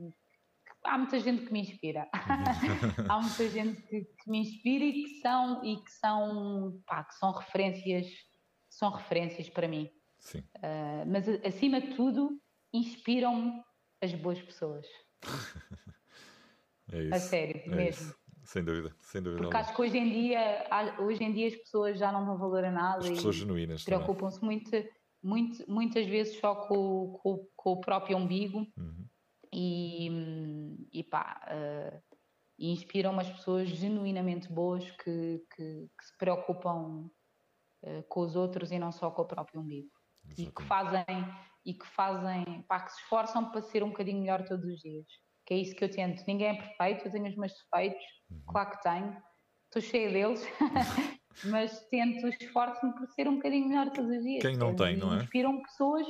[0.87, 2.09] há muita gente que me inspira.
[3.09, 7.14] há muita gente que, que, me inspira e que são e que são, pá, que
[7.14, 8.07] são referências,
[8.68, 9.91] são referências para mim.
[10.18, 10.39] Sim.
[10.57, 12.41] Uh, mas acima de tudo,
[12.72, 13.62] inspiram-me
[14.03, 14.87] as boas pessoas.
[16.93, 17.14] é isso.
[17.14, 18.07] A sério, é mesmo.
[18.11, 18.26] Isso.
[18.45, 19.43] Sem dúvida, sem dúvida.
[19.43, 20.68] Porque acho que hoje em dia,
[21.01, 22.99] hoje em dia as pessoas já não dão valor a nada.
[22.99, 23.82] As pessoas genuínas.
[23.82, 24.70] Preocupam-se muito,
[25.20, 29.05] muito, muitas vezes só com, com, com o próprio umbigo uhum.
[29.59, 30.11] E,
[30.93, 32.17] e pá, uh,
[32.59, 37.11] inspiram as pessoas genuinamente boas que, que, que se preocupam
[37.83, 39.91] uh, com os outros e não só com o próprio umbigo
[40.37, 41.05] e que fazem
[41.65, 45.07] e que fazem, pá, que se esforçam para ser um bocadinho melhor todos os dias.
[45.45, 46.23] Que é isso que eu tento.
[46.27, 48.43] Ninguém é perfeito, eu tenho os meus defeitos, uhum.
[48.47, 49.23] claro que tenho,
[49.65, 50.47] estou cheia deles,
[51.47, 54.43] mas tento, esforço-me por ser um bocadinho melhor todos os dias.
[54.43, 55.23] Quem não tem, não é?
[55.23, 56.07] Inspiram pessoas,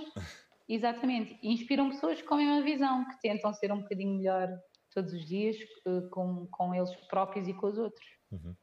[0.68, 4.48] exatamente, inspiram pessoas com a mesma visão, que tentam ser um bocadinho melhor
[4.90, 5.56] todos os dias
[5.86, 8.06] eh, com, com eles próprios e com os outros.
[8.32, 8.56] Uhum.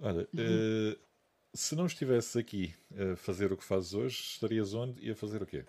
[0.00, 0.92] Olha, uhum.
[0.92, 0.98] Uh,
[1.54, 5.42] se não estivesses aqui a fazer o que fazes hoje, estarias onde e a fazer
[5.42, 5.64] o quê?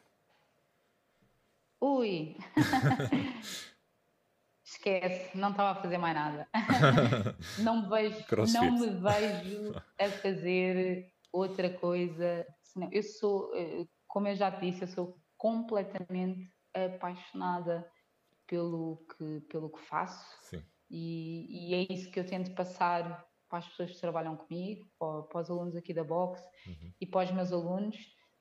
[1.81, 2.35] Ui!
[4.63, 6.47] Esquece, não estava a fazer mais nada.
[7.59, 8.23] não, me vejo,
[8.53, 12.45] não me vejo a fazer outra coisa.
[12.91, 17.89] Eu sou, eh, como eu já te disse, eu sou completamente apaixonada
[18.45, 20.25] pelo que, pelo que faço.
[20.41, 20.63] Sim.
[20.89, 25.23] E, e é isso que eu tento passar para as pessoas que trabalham comigo, para,
[25.23, 26.93] para os alunos aqui da Box uhum.
[26.99, 27.95] e para os meus alunos,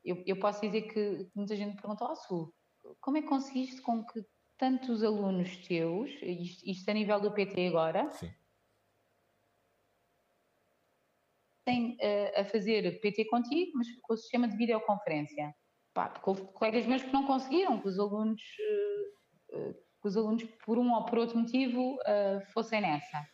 [0.04, 2.54] eu, eu posso dizer que muita gente pergunta, oh, Sul,
[3.00, 4.24] como é que conseguiste com que
[4.56, 8.30] tantos alunos teus, isto, isto a nível do PT agora, Sim.
[11.68, 15.54] Têm uh, a fazer PT contigo, mas com o sistema de videoconferência.
[15.92, 18.40] Pá, houve colegas meus que não conseguiram, que os alunos,
[19.52, 21.98] uh, uh, que os alunos por um ou por outro motivo
[22.54, 23.26] fossem nessa.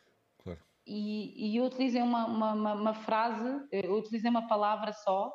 [0.42, 0.60] Claro.
[0.86, 5.30] E, e eu utilizei uma, uma, uma, frase, eu utilizei uma palavra só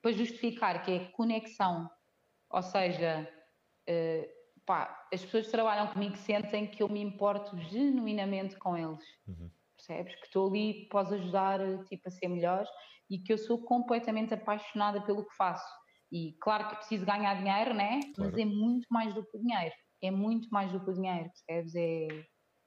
[0.00, 1.88] para justificar, que é conexão.
[2.48, 3.30] Ou seja,
[4.64, 9.04] pá, as pessoas que trabalham comigo sentem que eu me importo genuinamente com eles.
[9.28, 9.50] Uhum.
[9.86, 10.14] Percebes?
[10.16, 12.68] Que estou ali, posso ajudar tipo, a ser melhores
[13.08, 15.66] e que eu sou completamente apaixonada pelo que faço.
[16.12, 18.00] E claro que preciso ganhar dinheiro, né?
[18.14, 18.30] Claro.
[18.30, 19.74] Mas é muito mais do que o dinheiro.
[20.02, 21.74] É muito mais do que o dinheiro, percebes?
[21.74, 22.08] É...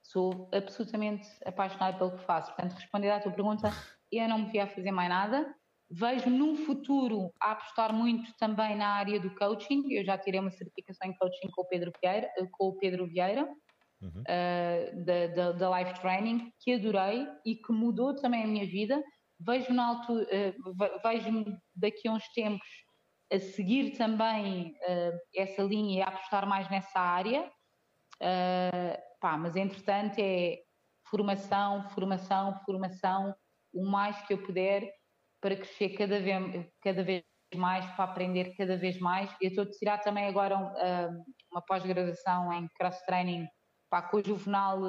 [0.02, 2.54] Sou absolutamente apaixonada pelo que faço.
[2.54, 3.70] Portanto, responder à tua pergunta,
[4.12, 5.56] eu não me via a fazer mais nada.
[5.90, 9.84] Vejo num futuro a apostar muito também na área do coaching.
[9.92, 13.48] Eu já tirei uma certificação em coaching com o Pedro Vieira, com o Pedro Vieira
[14.04, 14.22] uhum.
[14.22, 19.02] uh, da, da, da, Life Training, que adorei e que mudou também a minha vida.
[19.40, 21.46] Vejo-me uh, vejo
[21.76, 22.68] daqui a uns tempos
[23.32, 27.50] a seguir também uh, essa linha e a apostar mais nessa área.
[29.20, 30.60] Pá, mas entretanto é
[31.10, 33.36] formação, formação, formação,
[33.74, 34.90] o mais que eu puder
[35.42, 37.24] para crescer cada vez, cada vez
[37.56, 39.30] mais, para aprender cada vez mais.
[39.42, 43.46] Eu estou a tirar também agora um, uma pós-graduação em cross-training
[44.02, 44.80] com, o Juvenal,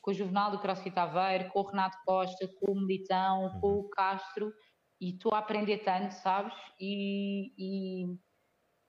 [0.00, 3.60] com o Juvenal do CrossFit Aveiro, com o Renato Costa, com o Militão, uhum.
[3.60, 4.52] com o Castro,
[5.00, 6.54] e estou a aprender tanto, sabes?
[6.78, 8.16] E, e,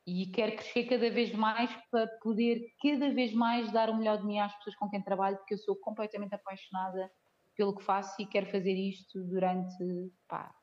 [0.05, 4.25] e quero crescer cada vez mais para poder cada vez mais dar o melhor de
[4.25, 7.09] mim às pessoas com quem trabalho, porque eu sou completamente apaixonada
[7.55, 10.53] pelo que faço e quero fazer isto durante pá,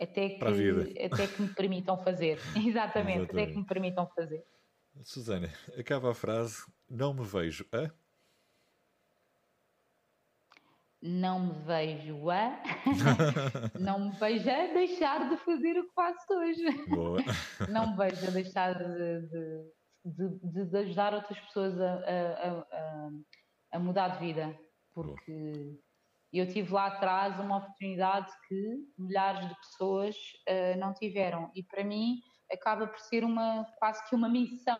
[0.00, 2.38] até que, até que me permitam fazer.
[2.56, 4.44] Exatamente, Exatamente, até que me permitam fazer.
[5.04, 5.48] Susana,
[5.78, 7.90] acaba a frase: Não me vejo a.
[11.02, 12.62] Não me vejo a.
[13.78, 16.62] não me vejo a deixar de fazer o que faço hoje.
[17.68, 19.20] Não me vejo a deixar de,
[20.04, 23.10] de, de, de ajudar outras pessoas a, a, a,
[23.72, 24.56] a, mudar de vida.
[24.94, 25.52] Porque.
[25.52, 25.92] Boa
[26.32, 30.16] eu tive lá atrás uma oportunidade que milhares de pessoas
[30.48, 31.50] uh, não tiveram.
[31.54, 34.78] E para mim acaba por ser uma quase que uma missão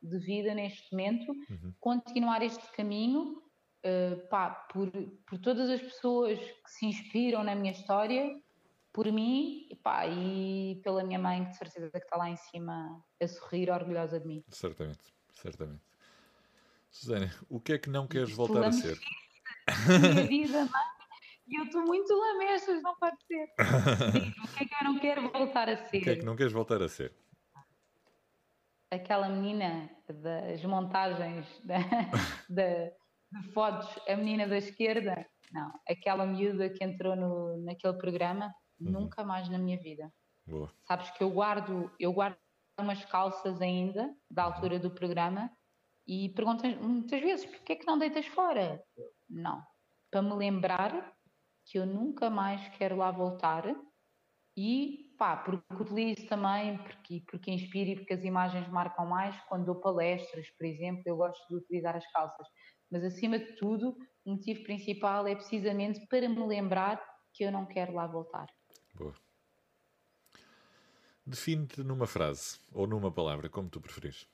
[0.00, 1.74] de vida neste momento, uhum.
[1.80, 3.41] continuar este caminho
[3.84, 4.90] uh, pá, por,
[5.26, 8.40] por todas as pessoas que se inspiram na minha história,
[8.92, 13.02] por mim pá, e pela minha mãe, que de certeza que está lá em cima
[13.20, 14.44] a sorrir, orgulhosa de mim.
[14.48, 15.82] Certamente, certamente.
[16.90, 18.98] Susana, o que é que não queres voltar a ser?
[19.88, 20.92] Minha vida, mãe,
[21.46, 23.48] e eu estou muito lamechas, não pode ser.
[24.44, 25.98] o que é que eu não quero voltar a ser?
[25.98, 27.14] O que é que não queres voltar a ser?
[28.90, 31.76] Aquela menina das montagens da,
[32.48, 32.92] da,
[33.32, 38.90] de fotos, a menina da esquerda, não, aquela miúda que entrou no, naquele programa, uhum.
[38.92, 40.12] nunca mais na minha vida.
[40.46, 40.72] Boa.
[40.86, 42.36] Sabes que eu guardo, eu guardo
[42.78, 44.54] umas calças ainda, da uhum.
[44.54, 45.50] altura do programa,
[46.06, 48.82] e perguntam muitas vezes, porquê é que não deitas fora?
[49.28, 49.62] Não,
[50.10, 51.14] para me lembrar
[51.64, 53.64] que eu nunca mais quero lá voltar
[54.56, 59.66] e pá, porque utilizo também, porque, porque inspiro e porque as imagens marcam mais quando
[59.66, 62.46] dou palestras, por exemplo, eu gosto de utilizar as calças.
[62.92, 67.64] Mas acima de tudo, o motivo principal é precisamente para me lembrar que eu não
[67.64, 68.46] quero lá voltar.
[68.94, 69.14] Boa.
[71.24, 74.28] Define-te numa frase ou numa palavra, como tu preferires.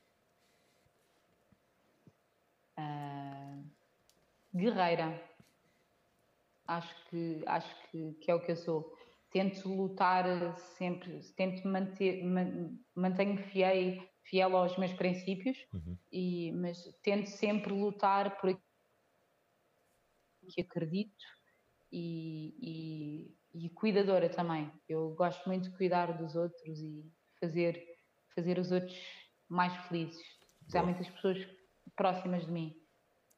[2.76, 3.64] Uh,
[4.52, 5.22] guerreira
[6.66, 8.92] acho que, acho que, que é o que eu sou.
[9.30, 10.24] Tento lutar
[10.78, 12.24] sempre, tento manter,
[12.94, 15.96] mantenho fiel, fiel aos meus princípios, uhum.
[16.12, 18.62] e, mas tento sempre lutar por aquilo
[20.48, 21.24] que acredito
[21.92, 22.54] e,
[23.52, 24.70] e, e, cuidadora também.
[24.88, 27.10] Eu gosto muito de cuidar dos outros e
[27.40, 27.82] fazer,
[28.34, 28.96] fazer os outros
[29.48, 30.20] mais felizes,
[30.60, 31.38] especialmente as pessoas
[31.96, 32.74] próximas de mim.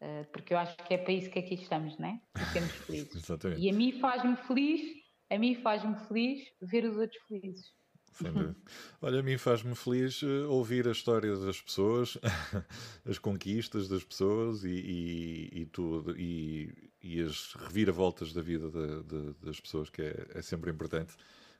[0.03, 2.20] Uh, porque eu acho que é para isso que aqui estamos, não é?
[2.53, 3.16] Sermos felizes.
[3.16, 3.61] Exatamente.
[3.61, 4.80] E a mim faz-me feliz,
[5.28, 7.80] a mim faz-me feliz ver os outros felizes.
[9.00, 12.18] Olha, a mim faz-me feliz uh, ouvir a história das pessoas,
[13.08, 19.02] as conquistas das pessoas e, e, e tudo, e, e, as reviravoltas da vida de,
[19.04, 21.14] de, das pessoas, que é, é, sempre importante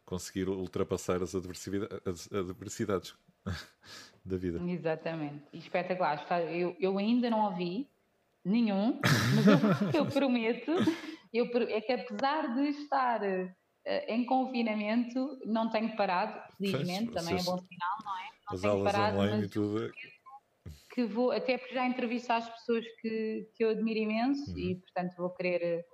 [0.05, 3.15] conseguir ultrapassar as, as adversidades
[4.25, 4.61] da vida.
[4.71, 6.27] Exatamente, espetacular.
[6.51, 7.89] Eu, eu ainda não ouvi,
[8.45, 9.01] nenhum,
[9.35, 9.47] mas
[9.95, 10.73] eu, eu prometo
[11.33, 13.51] eu, é que apesar de estar uh,
[14.09, 18.31] em confinamento, não tenho parado, felizmente, também é bom sinal, não é?
[18.47, 19.93] Não as aulas parado, online e tudo.
[20.93, 24.59] Que vou, até porque já entrevisto as pessoas que, que eu admiro imenso uhum.
[24.59, 25.87] e, portanto, vou querer,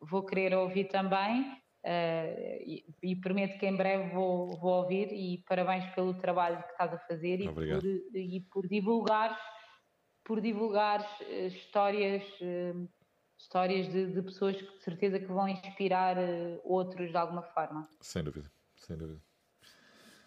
[0.00, 1.42] vou querer ouvir também.
[1.84, 6.72] Uh, e, e, prometo que em breve vou, vou ouvir e parabéns pelo trabalho que
[6.72, 7.84] estás a fazer e por,
[8.14, 9.38] e por divulgar
[10.24, 12.24] por divulgar uh, histórias
[13.38, 16.16] histórias de, de, pessoas que de certeza que vão inspirar
[16.64, 17.88] outros de alguma forma.
[18.00, 19.20] Sem dúvida, sem dúvida.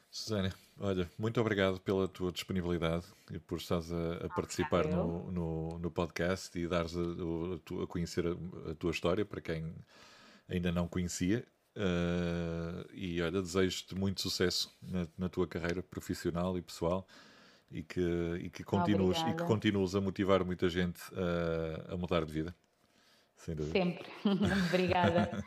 [0.09, 5.79] Susana, olha, muito obrigado pela tua disponibilidade e por estares a, a participar no, no,
[5.79, 9.73] no, podcast e dares a, a, a conhecer a, tua história para quem
[10.49, 11.45] ainda não conhecia.
[11.77, 17.07] Uh, e olha, desejo-te muito sucesso na, na, tua carreira profissional e pessoal
[17.71, 18.01] e que,
[18.41, 20.99] e que, continues, e que continues a motivar muita gente
[21.87, 22.53] a mudar de vida.
[23.41, 23.73] Sem dúvida.
[23.73, 24.07] Sempre.
[24.67, 25.43] obrigada.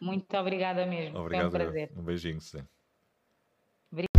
[0.00, 1.18] muito obrigada mesmo.
[1.18, 1.50] Obrigado.
[1.50, 1.92] Foi um prazer.
[1.96, 2.64] Um beijinho, Sim.
[3.92, 4.14] Obrigada.